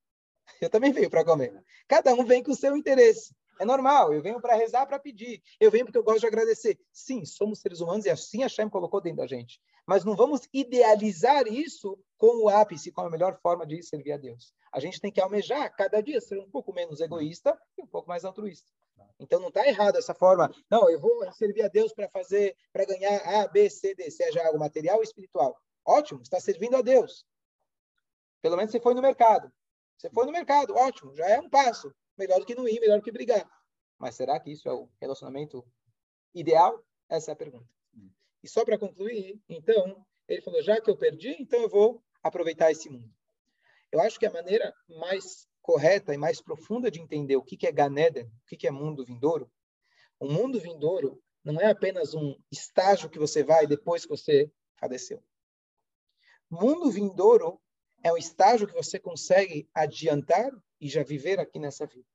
Eu 0.62 0.70
também 0.70 0.94
venho 0.94 1.10
para 1.10 1.26
comer. 1.26 1.62
Cada 1.88 2.14
um 2.14 2.24
vem 2.24 2.42
com 2.42 2.52
o 2.52 2.56
seu 2.56 2.78
interesse. 2.78 3.36
É 3.60 3.66
normal, 3.66 4.14
eu 4.14 4.22
venho 4.22 4.40
para 4.40 4.56
rezar, 4.56 4.86
para 4.86 4.98
pedir. 4.98 5.44
Eu 5.60 5.70
venho 5.70 5.86
porque 5.86 5.98
eu 5.98 6.04
gosto 6.04 6.22
de 6.22 6.28
agradecer. 6.28 6.80
Sim, 6.94 7.26
somos 7.26 7.60
seres 7.60 7.82
humanos 7.82 8.06
e 8.06 8.10
assim 8.10 8.42
a 8.44 8.48
Shem 8.48 8.70
colocou 8.70 9.02
dentro 9.02 9.18
da 9.18 9.28
gente. 9.28 9.60
Mas 9.86 10.06
não 10.06 10.16
vamos 10.16 10.48
idealizar 10.54 11.46
isso 11.48 12.00
como 12.18 12.46
o 12.46 12.50
ápice, 12.50 12.92
como 12.92 13.08
a 13.08 13.12
melhor 13.12 13.38
forma 13.42 13.68
de 13.68 13.84
servir 13.84 14.14
a 14.14 14.18
Deus. 14.18 14.54
A 14.72 14.80
gente 14.80 15.02
tem 15.02 15.12
que 15.12 15.20
almejar 15.20 15.76
cada 15.76 16.02
dia 16.02 16.22
ser 16.22 16.40
um 16.40 16.50
pouco 16.50 16.74
menos 16.74 17.02
egoísta 17.02 17.60
e 17.78 17.82
um 17.82 17.88
pouco 17.88 18.08
mais 18.08 18.24
altruísta. 18.24 18.72
Então 19.20 19.40
não 19.42 19.50
está 19.50 19.68
errado 19.68 19.98
essa 19.98 20.14
forma. 20.14 20.50
Não, 20.70 20.90
eu 20.90 21.00
vou 21.00 21.30
servir 21.34 21.64
a 21.64 21.68
Deus 21.68 21.92
para 21.92 22.08
fazer, 22.08 22.56
para 22.72 22.86
ganhar 22.86 23.42
A, 23.42 23.48
B, 23.48 23.70
C, 23.70 23.94
D, 23.94 24.10
seja 24.10 24.46
algo 24.46 24.58
material 24.58 24.98
ou 24.98 25.04
espiritual. 25.04 25.60
Ótimo, 25.86 26.22
está 26.22 26.40
servindo 26.40 26.78
a 26.78 26.82
Deus. 26.82 27.26
Pelo 28.42 28.56
menos 28.56 28.72
você 28.72 28.80
foi 28.80 28.94
no 28.94 29.02
mercado. 29.02 29.52
Você 29.98 30.10
foi 30.10 30.26
no 30.26 30.32
mercado, 30.32 30.74
ótimo, 30.76 31.14
já 31.14 31.28
é 31.28 31.40
um 31.42 31.50
passo. 31.50 31.94
Melhor 32.20 32.40
do 32.40 32.46
que 32.46 32.54
não 32.54 32.68
ir, 32.68 32.82
melhor 32.82 33.00
do 33.00 33.04
que 33.04 33.14
brigar. 33.14 33.50
Mas 33.98 34.16
será 34.16 34.38
que 34.42 34.52
isso 34.52 34.68
é 34.68 34.74
o 34.74 34.90
relacionamento 35.00 35.66
ideal? 36.36 36.84
Essa 37.08 37.32
é 37.32 37.34
a 37.34 37.38
pergunta. 37.38 37.66
E 38.44 38.48
só 38.48 38.66
para 38.66 38.78
concluir, 38.78 39.42
então, 39.48 40.06
ele 40.28 40.42
falou: 40.42 40.62
já 40.62 40.82
que 40.82 40.90
eu 40.90 40.98
perdi, 40.98 41.34
então 41.40 41.62
eu 41.62 41.70
vou 41.70 42.04
aproveitar 42.22 42.72
esse 42.72 42.90
mundo. 42.90 43.10
Eu 43.90 44.02
acho 44.02 44.20
que 44.20 44.26
a 44.26 44.32
maneira 44.32 44.74
mais 44.90 45.48
correta 45.62 46.14
e 46.14 46.18
mais 46.18 46.42
profunda 46.42 46.92
de 46.92 47.00
entender 47.00 47.38
o 47.38 47.42
que 47.42 47.66
é 47.66 47.72
Ganeden, 47.72 48.26
o 48.26 48.46
que 48.46 48.68
é 48.68 48.72
mundo 48.72 49.06
vindouro, 49.06 49.50
o 50.20 50.28
mundo 50.28 50.60
vindouro 50.60 51.24
não 51.42 51.60
é 51.62 51.68
apenas 51.68 52.14
um 52.14 52.36
estágio 52.52 53.10
que 53.10 53.18
você 53.18 53.44
vai 53.44 53.66
depois 53.66 54.04
que 54.04 54.10
você 54.10 54.52
faleceu. 54.76 55.24
Mundo 56.50 56.92
vindouro 56.92 57.62
é 58.04 58.12
um 58.12 58.18
estágio 58.18 58.68
que 58.68 58.74
você 58.74 59.00
consegue 59.00 59.70
adiantar 59.74 60.52
e 60.80 60.88
já 60.88 61.04
viver 61.04 61.40
aqui 61.40 61.60
nessa 61.60 61.86
vida. 61.86 62.08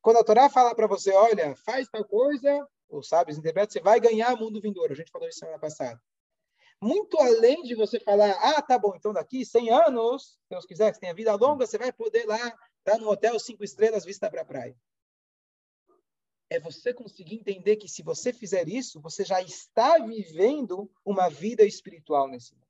Quando 0.00 0.18
a 0.18 0.24
Torá 0.24 0.48
fala 0.48 0.74
para 0.74 0.86
você, 0.86 1.12
olha, 1.12 1.54
faz 1.56 1.88
tal 1.88 2.04
coisa, 2.04 2.66
os 2.88 3.08
sábios 3.08 3.36
interpretam, 3.36 3.72
você 3.72 3.80
vai 3.80 4.00
ganhar 4.00 4.34
mundo 4.36 4.60
vindouro. 4.60 4.92
A 4.92 4.96
gente 4.96 5.10
falou 5.10 5.28
isso 5.28 5.38
semana 5.38 5.58
passada. 5.58 6.00
Muito 6.82 7.18
além 7.18 7.62
de 7.62 7.74
você 7.74 8.00
falar, 8.00 8.30
ah, 8.40 8.62
tá 8.62 8.78
bom, 8.78 8.94
então 8.96 9.12
daqui 9.12 9.44
100 9.44 9.70
anos, 9.70 10.38
se 10.42 10.48
Deus 10.48 10.64
quiser 10.64 10.90
que 10.90 10.94
você 10.94 11.00
tenha 11.00 11.14
vida 11.14 11.34
longa, 11.34 11.66
você 11.66 11.76
vai 11.76 11.92
poder 11.92 12.24
lá 12.24 12.38
estar 12.38 12.58
tá 12.84 12.98
no 12.98 13.10
hotel 13.10 13.38
cinco 13.38 13.62
estrelas 13.62 14.04
vista 14.04 14.30
para 14.30 14.40
a 14.40 14.44
praia. 14.44 14.74
É 16.48 16.58
você 16.58 16.94
conseguir 16.94 17.36
entender 17.36 17.76
que 17.76 17.86
se 17.86 18.02
você 18.02 18.32
fizer 18.32 18.66
isso, 18.66 18.98
você 18.98 19.24
já 19.24 19.42
está 19.42 19.98
vivendo 19.98 20.90
uma 21.04 21.28
vida 21.28 21.64
espiritual 21.64 22.26
nesse 22.26 22.54
mundo. 22.54 22.69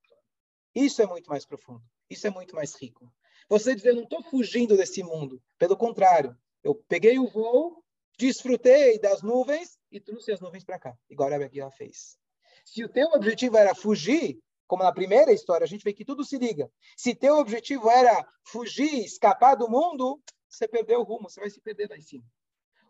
Isso 0.74 1.02
é 1.02 1.06
muito 1.06 1.28
mais 1.28 1.44
profundo. 1.44 1.83
Isso 2.09 2.26
é 2.26 2.30
muito 2.30 2.54
mais 2.54 2.74
rico. 2.74 3.12
Você 3.48 3.74
dizer, 3.74 3.94
não 3.94 4.04
estou 4.04 4.22
fugindo 4.22 4.76
desse 4.76 5.02
mundo. 5.02 5.42
Pelo 5.59 5.76
contrário, 5.76 6.37
eu 6.62 6.74
peguei 6.74 7.18
o 7.18 7.26
voo, 7.26 7.83
desfrutei 8.18 8.98
das 8.98 9.22
nuvens 9.22 9.78
e 9.90 10.00
trouxe 10.00 10.30
as 10.33 10.40
nuvens 10.40 10.64
para 10.64 10.78
cá, 10.78 10.96
igual 11.09 11.28
a 11.28 11.37
Rabi 11.37 11.59
fez. 11.76 12.16
Se 12.64 12.85
o 12.85 12.88
teu 12.88 13.09
objetivo 13.09 13.56
era 13.56 13.74
fugir, 13.74 14.38
como 14.66 14.85
na 14.85 14.92
primeira 14.92 15.33
história, 15.33 15.64
a 15.64 15.68
gente 15.68 15.83
vê 15.83 15.92
que 15.92 16.04
tudo 16.04 16.24
se 16.24 16.38
liga. 16.38 16.70
Se 16.96 17.14
teu 17.14 17.38
objetivo 17.38 17.90
era 17.90 18.24
fugir, 18.44 19.04
escapar 19.04 19.56
do 19.56 19.68
mundo, 19.68 20.22
você 20.48 20.68
perdeu 20.68 21.00
o 21.00 21.02
rumo, 21.02 21.28
você 21.28 21.40
vai 21.40 21.50
se 21.50 21.61
perder 21.61 21.88
lá 21.90 21.96
em 21.96 22.02
cima. 22.02 22.24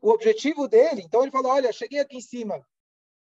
O 0.03 0.11
objetivo 0.11 0.69
dele, 0.69 1.03
então 1.03 1.23
ele 1.23 1.31
falou, 1.31 1.53
olha, 1.53 1.73
cheguei 1.73 2.01
aqui 2.01 2.17
em 2.17 2.23
cima. 2.23 2.67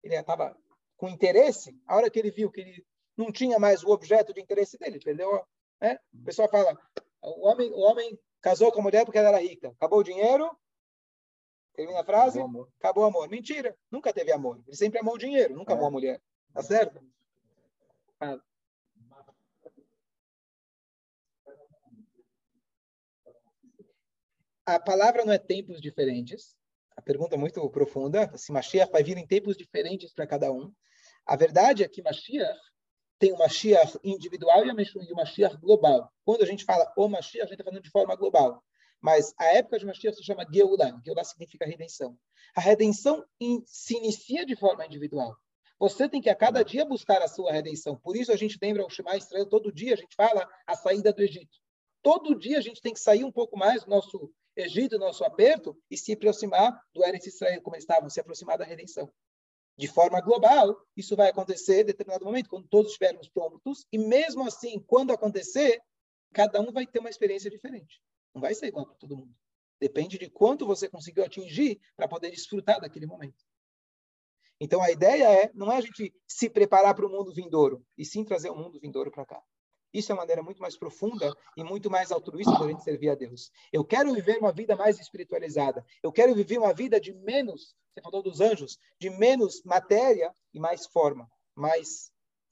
Ele 0.04 0.15
estava 0.15 0.58
com 0.97 1.10
interesse, 1.10 1.75
a 1.86 1.95
hora 1.95 2.10
que 2.10 2.17
ele 2.17 2.32
viu 2.32 2.51
que 2.51 2.62
ele 2.62 2.86
não 3.21 3.31
tinha 3.31 3.60
mais 3.60 3.84
o 3.84 3.89
objeto 3.89 4.34
de 4.34 4.41
interesse 4.41 4.77
dele, 4.77 4.99
perdeu. 4.99 5.45
Né? 5.79 5.97
O 6.13 6.23
pessoal 6.23 6.49
fala, 6.49 6.77
o 7.21 7.47
homem, 7.47 7.71
o 7.71 7.79
homem 7.79 8.19
casou 8.41 8.71
com 8.71 8.79
a 8.79 8.84
mulher 8.84 9.05
porque 9.05 9.17
ela 9.17 9.29
era 9.29 9.41
rica. 9.41 9.69
Acabou 9.69 9.99
o 9.99 10.03
dinheiro, 10.03 10.49
termina 11.73 12.01
a 12.01 12.03
frase, 12.03 12.39
acabou, 12.39 12.67
acabou 12.79 13.03
o 13.03 13.07
amor. 13.07 13.29
Mentira, 13.29 13.77
nunca 13.89 14.12
teve 14.12 14.31
amor. 14.31 14.62
Ele 14.67 14.75
sempre 14.75 14.99
amou 14.99 15.15
o 15.15 15.19
dinheiro, 15.19 15.55
nunca 15.55 15.73
é. 15.73 15.75
amou 15.75 15.88
a 15.88 15.91
mulher. 15.91 16.21
Tá 16.53 16.63
certo? 16.63 16.99
A 24.65 24.79
palavra 24.79 25.25
não 25.25 25.34
é 25.34 25.38
tempos 25.38 25.81
diferentes. 25.81 26.55
A 26.95 27.01
pergunta 27.01 27.36
é 27.36 27.38
muito 27.38 27.67
profunda. 27.69 28.31
Se 28.38 28.51
Mashiach 28.51 28.91
vai 28.91 29.03
vir 29.03 29.17
em 29.17 29.25
tempos 29.25 29.57
diferentes 29.57 30.13
para 30.13 30.27
cada 30.27 30.51
um. 30.51 30.73
A 31.25 31.36
verdade 31.36 31.84
é 31.84 31.89
que 31.89 32.01
Mashiach 32.01 32.60
tem 33.21 33.31
o 33.31 33.38
Mashiach 33.38 33.99
individual 34.03 34.65
e 34.65 34.71
o 34.71 35.15
Mashiach 35.15 35.55
global. 35.57 36.12
Quando 36.25 36.41
a 36.41 36.45
gente 36.45 36.65
fala 36.65 36.91
o 36.97 37.07
Mashiach, 37.07 37.43
a 37.43 37.45
gente 37.45 37.53
está 37.53 37.63
falando 37.63 37.84
de 37.84 37.91
forma 37.91 38.15
global. 38.15 38.63
Mas 38.99 39.31
a 39.38 39.45
época 39.45 39.77
de 39.77 39.86
Mashiach 39.86 40.17
se 40.17 40.23
chama 40.23 40.43
Geulah. 40.51 40.99
Geulah 41.05 41.23
significa 41.23 41.63
redenção. 41.63 42.17
A 42.55 42.62
redenção 42.62 43.23
se 43.63 43.95
inicia 43.95 44.43
de 44.43 44.55
forma 44.55 44.84
individual. 44.88 45.36
Você 45.79 46.10
tem 46.10 46.19
que 46.19 46.31
a 46.31 46.36
cada 46.36 46.63
dia 46.63 46.84
buscar 46.84 47.21
a 47.21 47.27
sua 47.27 47.51
redenção. 47.51 47.95
Por 47.95 48.15
isso 48.15 48.31
a 48.31 48.36
gente 48.36 48.57
lembra 48.60 48.84
o 48.84 48.89
Shema 48.89 49.15
Israel, 49.15 49.45
todo 49.47 49.71
dia 49.71 49.93
a 49.93 49.97
gente 49.97 50.15
fala 50.15 50.49
a 50.65 50.75
saída 50.75 51.13
do 51.13 51.21
Egito. 51.21 51.57
Todo 52.01 52.38
dia 52.38 52.57
a 52.57 52.62
gente 52.62 52.81
tem 52.81 52.91
que 52.93 52.99
sair 52.99 53.23
um 53.23 53.31
pouco 53.31 53.55
mais 53.55 53.84
do 53.84 53.89
nosso 53.91 54.34
Egito, 54.55 54.97
do 54.97 55.05
nosso 55.05 55.23
aperto, 55.23 55.77
e 55.91 55.97
se 55.97 56.13
aproximar 56.13 56.75
do 56.91 57.05
Eretz 57.05 57.27
Israel, 57.27 57.62
como 57.62 57.75
eles 57.75 57.84
estavam, 57.84 58.10
se 58.10 58.19
aproximar 58.19 58.57
da 58.57 58.65
redenção. 58.65 59.07
De 59.77 59.88
forma 59.88 60.21
global, 60.21 60.75
isso 60.95 61.15
vai 61.15 61.29
acontecer 61.29 61.81
em 61.81 61.86
determinado 61.86 62.25
momento, 62.25 62.49
quando 62.49 62.67
todos 62.67 62.91
estivermos 62.91 63.29
prontos, 63.29 63.86
e 63.91 63.97
mesmo 63.97 64.45
assim, 64.45 64.79
quando 64.79 65.12
acontecer, 65.12 65.81
cada 66.34 66.62
um 66.62 66.71
vai 66.71 66.86
ter 66.86 66.99
uma 66.99 67.10
experiência 67.10 67.49
diferente. 67.49 68.01
Não 68.34 68.41
vai 68.41 68.53
ser 68.53 68.67
igual 68.67 68.86
para 68.86 68.95
todo 68.95 69.17
mundo. 69.17 69.34
Depende 69.79 70.17
de 70.17 70.29
quanto 70.29 70.65
você 70.65 70.88
conseguiu 70.88 71.23
atingir 71.25 71.81
para 71.95 72.07
poder 72.07 72.29
desfrutar 72.29 72.79
daquele 72.79 73.07
momento. 73.07 73.43
Então 74.60 74.79
a 74.81 74.91
ideia 74.91 75.27
é 75.27 75.51
não 75.55 75.71
é 75.71 75.77
a 75.77 75.81
gente 75.81 76.13
se 76.27 76.47
preparar 76.47 76.93
para 76.93 77.07
o 77.07 77.10
mundo 77.10 77.34
vindouro, 77.34 77.84
e 77.97 78.05
sim 78.05 78.23
trazer 78.23 78.51
o 78.51 78.55
mundo 78.55 78.79
vindouro 78.79 79.10
para 79.10 79.25
cá. 79.25 79.43
Isso 79.93 80.12
é 80.12 80.15
uma 80.15 80.21
maneira 80.21 80.41
muito 80.41 80.62
mais 80.62 80.77
profunda 80.77 81.36
e 81.58 81.63
muito 81.63 81.89
mais 81.89 82.12
altruísta 82.12 82.58
da 82.58 82.67
gente 82.67 82.84
servir 82.84 83.10
a 83.10 83.15
Deus. 83.15 83.51
Eu 83.71 83.84
quero 83.84 84.13
viver 84.13 84.38
uma 84.38 84.51
vida 84.51 84.75
mais 84.75 84.99
espiritualizada. 84.99 85.86
Eu 86.01 86.12
quero 86.12 86.34
viver 86.34 86.58
uma 86.58 86.73
vida 86.73 86.99
de 86.99 87.13
menos, 87.13 87.75
você 87.93 88.01
falou 88.01 88.21
dos 88.21 88.39
anjos, 88.39 88.80
de 88.99 89.10
menos 89.10 89.62
matéria 89.63 90.34
e 90.54 90.60
mais 90.60 90.86
forma, 90.86 91.30
mais 91.56 92.12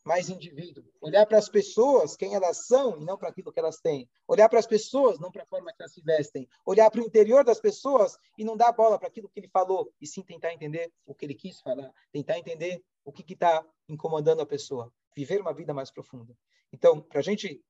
mais 0.10 0.30
indivíduo. 0.30 0.84
Olhar 1.02 1.26
para 1.26 1.38
as 1.38 1.50
pessoas, 1.50 2.16
quem 2.16 2.34
elas 2.34 2.66
são, 2.66 3.00
e 3.00 3.06
não 3.06 3.18
para 3.18 3.30
aquilo 3.30 3.52
que 3.52 3.60
elas 3.60 3.80
têm. 3.80 4.10
Olhar 4.28 4.50
para 4.50 4.58
as 4.58 4.66
pessoas, 4.66 5.20
não 5.20 5.32
para 5.32 5.44
a 5.44 5.46
forma 5.46 5.72
que 5.72 5.82
elas 5.82 5.94
se 5.94 6.02
vestem. 6.02 6.48
Olhar 6.66 6.90
para 6.90 7.02
o 7.02 7.06
interior 7.06 7.44
das 7.44 7.60
pessoas 7.60 8.18
e 8.38 8.44
não 8.44 8.58
dar 8.58 8.72
bola 8.72 8.98
para 8.98 9.08
aquilo 9.08 9.30
que 9.30 9.40
ele 9.40 9.50
falou, 9.50 9.94
e 10.02 10.08
sim 10.08 10.24
tentar 10.24 10.54
entender 10.54 10.92
o 11.06 11.14
que 11.14 11.26
ele 11.26 11.36
quis 11.36 11.60
falar, 11.62 11.94
tentar 12.12 12.40
entender 12.40 12.84
o 13.04 13.12
que 13.12 13.34
está 13.34 13.64
incomodando 13.88 14.42
a 14.42 14.46
pessoa. 14.46 14.92
Viver 15.16 15.42
uma 15.42 15.54
vida 15.54 15.74
mais 15.74 15.92
profunda. 15.92 16.36
Então, 16.72 17.02
para 17.02 17.20
a 17.20 17.24
gente 17.24 17.64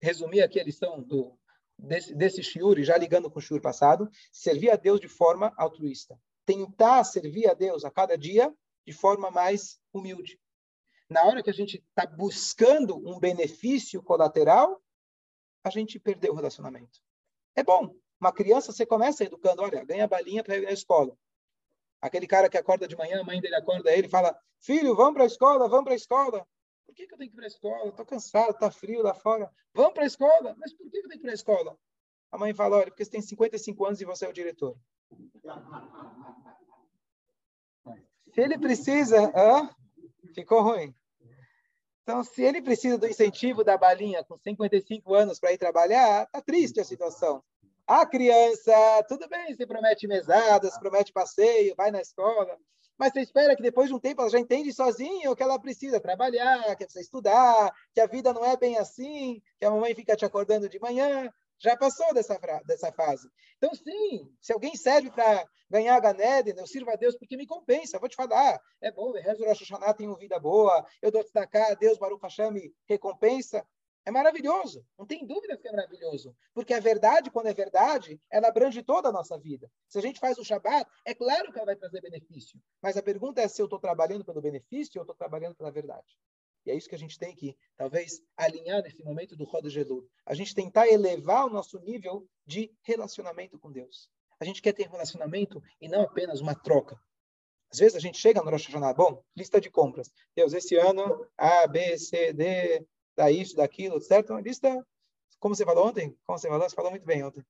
resumir 0.00 0.42
aqui 0.42 0.60
a 0.60 0.64
lição 0.64 1.02
do, 1.02 1.38
desse, 1.78 2.14
desse 2.14 2.42
shiur, 2.42 2.80
já 2.82 2.96
ligando 2.96 3.30
com 3.30 3.38
o 3.38 3.42
shiur 3.42 3.60
passado, 3.60 4.08
servir 4.30 4.70
a 4.70 4.76
Deus 4.76 5.00
de 5.00 5.08
forma 5.08 5.52
altruísta. 5.56 6.18
Tentar 6.44 7.04
servir 7.04 7.48
a 7.48 7.54
Deus 7.54 7.84
a 7.84 7.90
cada 7.90 8.16
dia 8.16 8.54
de 8.86 8.92
forma 8.92 9.30
mais 9.30 9.80
humilde 9.92 10.38
na 11.08 11.24
hora 11.24 11.42
que 11.42 11.50
a 11.50 11.54
gente 11.54 11.76
está 11.76 12.06
buscando 12.06 12.96
um 12.96 13.18
benefício 13.18 14.02
colateral, 14.02 14.82
a 15.64 15.70
gente 15.70 15.98
perdeu 15.98 16.32
o 16.32 16.36
relacionamento. 16.36 17.00
É 17.54 17.62
bom. 17.62 17.94
Uma 18.20 18.32
criança, 18.32 18.72
você 18.72 18.86
começa 18.86 19.24
educando, 19.24 19.62
olha, 19.62 19.84
ganha 19.84 20.08
balinha 20.08 20.42
para 20.42 20.56
ir 20.56 20.62
na 20.62 20.72
escola. 20.72 21.16
Aquele 22.00 22.26
cara 22.26 22.48
que 22.48 22.56
acorda 22.56 22.88
de 22.88 22.96
manhã, 22.96 23.20
a 23.20 23.24
mãe 23.24 23.40
dele 23.40 23.56
acorda 23.56 23.92
ele 23.92 24.08
fala, 24.08 24.36
filho, 24.60 24.94
vamos 24.96 25.14
para 25.14 25.24
a 25.24 25.26
escola, 25.26 25.68
vamos 25.68 25.84
para 25.84 25.92
a 25.92 25.96
escola. 25.96 26.48
Por 26.86 26.94
que, 26.94 27.06
que, 27.06 27.14
eu 27.14 27.18
tenho 27.18 27.30
que 27.30 27.34
ir 27.34 27.36
para 27.36 27.44
a 27.44 27.48
escola? 27.48 27.88
Estou 27.88 28.06
cansado, 28.06 28.50
está 28.50 28.70
frio 28.70 29.02
lá 29.02 29.12
fora. 29.12 29.50
Vamos 29.74 29.92
para 29.92 30.04
a 30.04 30.06
escola. 30.06 30.54
Mas 30.58 30.72
por 30.72 30.90
que, 30.90 30.90
que 30.90 31.06
eu 31.06 31.08
tenho 31.08 31.12
que 31.12 31.18
ir 31.18 31.20
para 31.20 31.30
a 31.32 31.34
escola? 31.34 31.78
A 32.30 32.38
mãe 32.38 32.54
fala, 32.54 32.76
olha, 32.76 32.86
porque 32.86 33.04
você 33.04 33.10
tem 33.10 33.22
55 33.22 33.84
anos 33.84 34.00
e 34.00 34.04
você 34.04 34.24
é 34.24 34.28
o 34.28 34.32
diretor. 34.32 34.76
Se 38.32 38.40
ele 38.40 38.58
precisa, 38.58 39.32
ah, 39.34 39.74
ficou 40.34 40.62
ruim. 40.62 40.94
Então, 42.02 42.22
se 42.22 42.42
ele 42.42 42.62
precisa 42.62 42.98
do 42.98 43.06
incentivo 43.06 43.64
da 43.64 43.76
balinha 43.76 44.22
com 44.22 44.38
55 44.38 45.14
anos 45.14 45.40
para 45.40 45.52
ir 45.52 45.58
trabalhar, 45.58 46.26
tá 46.26 46.40
triste 46.40 46.78
a 46.78 46.84
situação. 46.84 47.42
A 47.86 48.04
criança, 48.04 48.72
tudo 49.08 49.28
bem, 49.28 49.54
você 49.54 49.66
promete 49.66 50.06
mesadas, 50.06 50.78
promete 50.78 51.12
passeio, 51.12 51.74
vai 51.76 51.90
na 51.90 52.00
escola, 52.00 52.56
mas 52.98 53.12
você 53.12 53.20
espera 53.20 53.54
que 53.56 53.62
depois 53.62 53.88
de 53.88 53.94
um 53.94 54.00
tempo 54.00 54.20
ela 54.20 54.30
já 54.30 54.38
entende 54.38 54.72
sozinha 54.72 55.30
o 55.30 55.36
que 55.36 55.42
ela 55.42 55.58
precisa 55.58 56.00
trabalhar, 56.00 56.62
que 56.76 56.84
precisa 56.84 57.00
estudar, 57.00 57.72
que 57.94 58.00
a 58.00 58.06
vida 58.06 58.32
não 58.32 58.44
é 58.44 58.56
bem 58.56 58.78
assim, 58.78 59.40
que 59.58 59.64
a 59.64 59.70
mamãe 59.70 59.94
fica 59.94 60.16
te 60.16 60.24
acordando 60.24 60.68
de 60.68 60.78
manhã 60.78 61.30
já 61.58 61.76
passou 61.76 62.12
dessa, 62.12 62.38
dessa 62.64 62.92
fase. 62.92 63.28
Então, 63.56 63.74
sim, 63.74 64.30
se 64.40 64.52
alguém 64.52 64.76
serve 64.76 65.10
para 65.10 65.46
ganhar 65.70 65.96
a 65.96 66.00
Ganeden, 66.00 66.54
eu 66.56 66.66
sirvo 66.66 66.90
a 66.90 66.96
Deus 66.96 67.16
porque 67.16 67.36
me 67.36 67.46
compensa. 67.46 67.98
vou 67.98 68.08
te 68.08 68.16
falar, 68.16 68.60
é 68.80 68.92
bom, 68.92 69.12
rezo 69.12 69.44
Rosh 69.44 69.60
Hashanah, 69.60 69.94
tenho 69.94 70.16
vida 70.16 70.38
boa, 70.38 70.86
eu 71.00 71.10
dou 71.10 71.24
cá, 71.50 71.74
Deus, 71.74 71.98
Baruch 71.98 72.22
Hashem, 72.22 72.72
recompensa. 72.88 73.66
É 74.06 74.10
maravilhoso, 74.12 74.86
não 74.96 75.04
tem 75.04 75.26
dúvida 75.26 75.56
que 75.56 75.66
é 75.66 75.72
maravilhoso, 75.72 76.32
porque 76.54 76.72
a 76.72 76.78
verdade, 76.78 77.28
quando 77.28 77.48
é 77.48 77.52
verdade, 77.52 78.20
ela 78.30 78.46
abrange 78.46 78.80
toda 78.80 79.08
a 79.08 79.12
nossa 79.12 79.36
vida. 79.36 79.68
Se 79.88 79.98
a 79.98 80.00
gente 80.00 80.20
faz 80.20 80.38
o 80.38 80.44
Shabat, 80.44 80.88
é 81.04 81.12
claro 81.12 81.52
que 81.52 81.58
ela 81.58 81.66
vai 81.66 81.74
trazer 81.74 82.00
benefício, 82.00 82.60
mas 82.80 82.96
a 82.96 83.02
pergunta 83.02 83.42
é 83.42 83.48
se 83.48 83.60
eu 83.60 83.66
estou 83.66 83.80
trabalhando 83.80 84.24
pelo 84.24 84.40
benefício 84.40 85.00
ou 85.00 85.02
estou 85.02 85.16
trabalhando 85.16 85.56
pela 85.56 85.72
verdade. 85.72 86.16
E 86.64 86.70
é 86.70 86.74
isso 86.76 86.88
que 86.88 86.94
a 86.94 86.98
gente 86.98 87.18
tem 87.18 87.34
que, 87.34 87.56
talvez, 87.76 88.22
alinhar 88.36 88.80
nesse 88.80 89.02
momento 89.02 89.36
do 89.36 89.44
Roda 89.44 89.68
Gelul. 89.68 90.08
A 90.24 90.34
gente 90.34 90.54
tentar 90.54 90.86
elevar 90.86 91.44
o 91.46 91.50
nosso 91.50 91.78
nível 91.80 92.28
de 92.44 92.72
relacionamento 92.82 93.58
com 93.58 93.72
Deus. 93.72 94.08
A 94.38 94.44
gente 94.44 94.62
quer 94.62 94.72
ter 94.72 94.88
relacionamento 94.88 95.60
e 95.80 95.88
não 95.88 96.02
apenas 96.02 96.40
uma 96.40 96.54
troca. 96.54 96.96
Às 97.72 97.78
vezes 97.80 97.96
a 97.96 98.00
gente 98.00 98.18
chega 98.18 98.40
no 98.42 98.50
Rosh 98.50 98.66
Hashanah, 98.66 98.94
bom, 98.94 99.22
lista 99.36 99.60
de 99.60 99.70
compras. 99.70 100.12
Deus, 100.34 100.52
esse 100.52 100.76
ano, 100.76 101.26
A, 101.36 101.66
B, 101.66 101.98
C, 101.98 102.32
D, 102.32 102.86
dá 103.16 103.30
isso, 103.30 103.56
daquilo, 103.56 104.00
certo? 104.00 104.30
Uma 104.30 104.40
lista, 104.40 104.86
como 105.40 105.54
você 105.54 105.64
falou 105.64 105.88
ontem? 105.88 106.16
Como 106.26 106.38
você 106.38 106.48
falou? 106.48 106.68
Você 106.68 106.76
falou 106.76 106.90
muito 106.90 107.06
bem 107.06 107.24
ontem. 107.24 107.44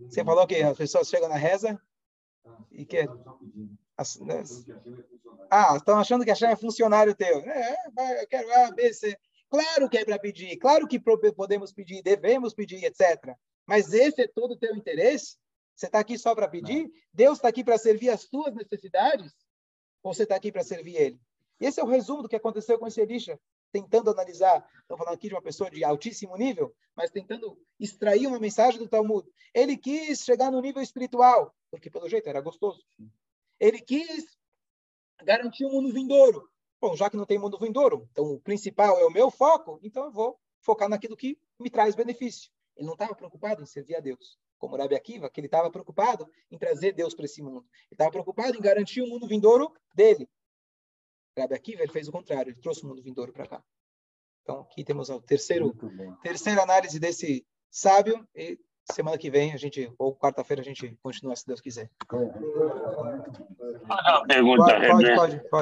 Você 0.00 0.24
falou 0.24 0.46
que 0.46 0.62
as 0.62 0.76
pessoas 0.76 1.08
chegam 1.08 1.28
na 1.28 1.36
reza 1.36 1.80
e 2.70 2.84
que 2.84 3.08
as, 3.96 4.20
né? 4.20 4.42
Ah, 5.50 5.76
estão 5.76 5.98
achando 5.98 6.24
que 6.24 6.30
a 6.30 6.50
é 6.50 6.56
funcionário 6.56 7.14
teu. 7.14 7.38
É, 7.40 8.22
eu 8.22 8.28
quero 8.28 8.52
A, 8.52 8.70
B, 8.70 8.92
C. 8.92 9.16
Claro 9.48 9.88
que 9.88 9.98
é 9.98 10.04
para 10.04 10.18
pedir, 10.18 10.56
claro 10.56 10.86
que 10.86 10.98
podemos 10.98 11.72
pedir, 11.72 12.02
devemos 12.02 12.52
pedir, 12.52 12.82
etc. 12.84 13.36
Mas 13.66 13.92
esse 13.92 14.22
é 14.22 14.28
todo 14.28 14.52
o 14.52 14.58
teu 14.58 14.74
interesse? 14.74 15.36
Você 15.74 15.86
está 15.86 16.00
aqui 16.00 16.18
só 16.18 16.34
para 16.34 16.48
pedir? 16.48 16.84
Não. 16.84 16.90
Deus 17.12 17.38
está 17.38 17.48
aqui 17.48 17.64
para 17.64 17.78
servir 17.78 18.10
as 18.10 18.24
tuas 18.24 18.54
necessidades? 18.54 19.32
Ou 20.02 20.12
você 20.12 20.24
está 20.24 20.36
aqui 20.36 20.52
para 20.52 20.64
servir 20.64 20.96
Ele? 20.96 21.20
Esse 21.60 21.80
é 21.80 21.84
o 21.84 21.88
resumo 21.88 22.22
do 22.22 22.28
que 22.28 22.36
aconteceu 22.36 22.78
com 22.78 22.86
esse 22.86 23.00
Elisha, 23.00 23.38
tentando 23.72 24.10
analisar. 24.10 24.64
Estou 24.82 24.96
falando 24.96 25.14
aqui 25.14 25.28
de 25.28 25.34
uma 25.34 25.42
pessoa 25.42 25.70
de 25.70 25.84
altíssimo 25.84 26.36
nível, 26.36 26.74
mas 26.94 27.10
tentando 27.10 27.58
extrair 27.78 28.26
uma 28.26 28.38
mensagem 28.38 28.78
do 28.78 28.88
Talmud. 28.88 29.28
Ele 29.52 29.76
quis 29.76 30.20
chegar 30.20 30.50
no 30.50 30.60
nível 30.60 30.82
espiritual, 30.82 31.54
porque 31.70 31.90
pelo 31.90 32.08
jeito 32.08 32.28
era 32.28 32.40
gostoso. 32.40 32.84
Ele 33.58 33.80
quis 33.80 34.36
garantir 35.22 35.64
o 35.64 35.68
um 35.68 35.72
mundo 35.72 35.92
vindouro. 35.92 36.48
Bom, 36.80 36.94
já 36.94 37.08
que 37.08 37.16
não 37.16 37.24
tem 37.24 37.38
mundo 37.38 37.58
vindouro, 37.58 38.06
então 38.12 38.26
o 38.26 38.40
principal 38.40 38.98
é 38.98 39.04
o 39.04 39.10
meu 39.10 39.30
foco, 39.30 39.80
então 39.82 40.04
eu 40.04 40.12
vou 40.12 40.38
focar 40.60 40.88
naquilo 40.88 41.16
que 41.16 41.38
me 41.58 41.70
traz 41.70 41.94
benefício. 41.94 42.50
Ele 42.76 42.86
não 42.86 42.94
estava 42.94 43.14
preocupado 43.14 43.62
em 43.62 43.66
servir 43.66 43.96
a 43.96 44.00
Deus, 44.00 44.38
como 44.58 44.76
Rabi 44.76 44.94
Akiva, 44.94 45.30
que 45.30 45.40
ele 45.40 45.46
estava 45.46 45.70
preocupado 45.70 46.28
em 46.50 46.58
trazer 46.58 46.92
Deus 46.92 47.14
para 47.14 47.24
esse 47.24 47.42
mundo. 47.42 47.64
Ele 47.86 47.92
estava 47.92 48.10
preocupado 48.10 48.56
em 48.56 48.60
garantir 48.60 49.00
o 49.02 49.06
mundo 49.06 49.26
vindouro 49.26 49.72
dele. 49.94 50.28
Rabi 51.36 51.54
Akiva 51.54 51.82
ele 51.82 51.92
fez 51.92 52.08
o 52.08 52.12
contrário, 52.12 52.50
ele 52.50 52.60
trouxe 52.60 52.84
o 52.84 52.88
mundo 52.88 53.02
vindouro 53.02 53.32
para 53.32 53.46
cá. 53.46 53.62
Então, 54.42 54.60
aqui 54.60 54.84
temos 54.84 55.10
a 55.10 55.20
terceiro, 55.20 55.74
terceira 56.22 56.62
análise 56.62 57.00
desse 57.00 57.46
sábio 57.70 58.26
e 58.34 58.58
semana 58.92 59.16
que 59.16 59.30
vem 59.30 59.52
a 59.52 59.56
gente 59.56 59.92
ou 59.98 60.14
quarta-feira 60.14 60.60
a 60.60 60.64
gente 60.64 60.96
continua 61.02 61.34
se 61.34 61.46
Deus 61.46 61.60
quiser. 61.60 61.90
Uma 63.84 64.26
pergunta, 64.26 64.64
pode, 64.64 65.14
pode, 65.14 65.14
pode. 65.14 65.48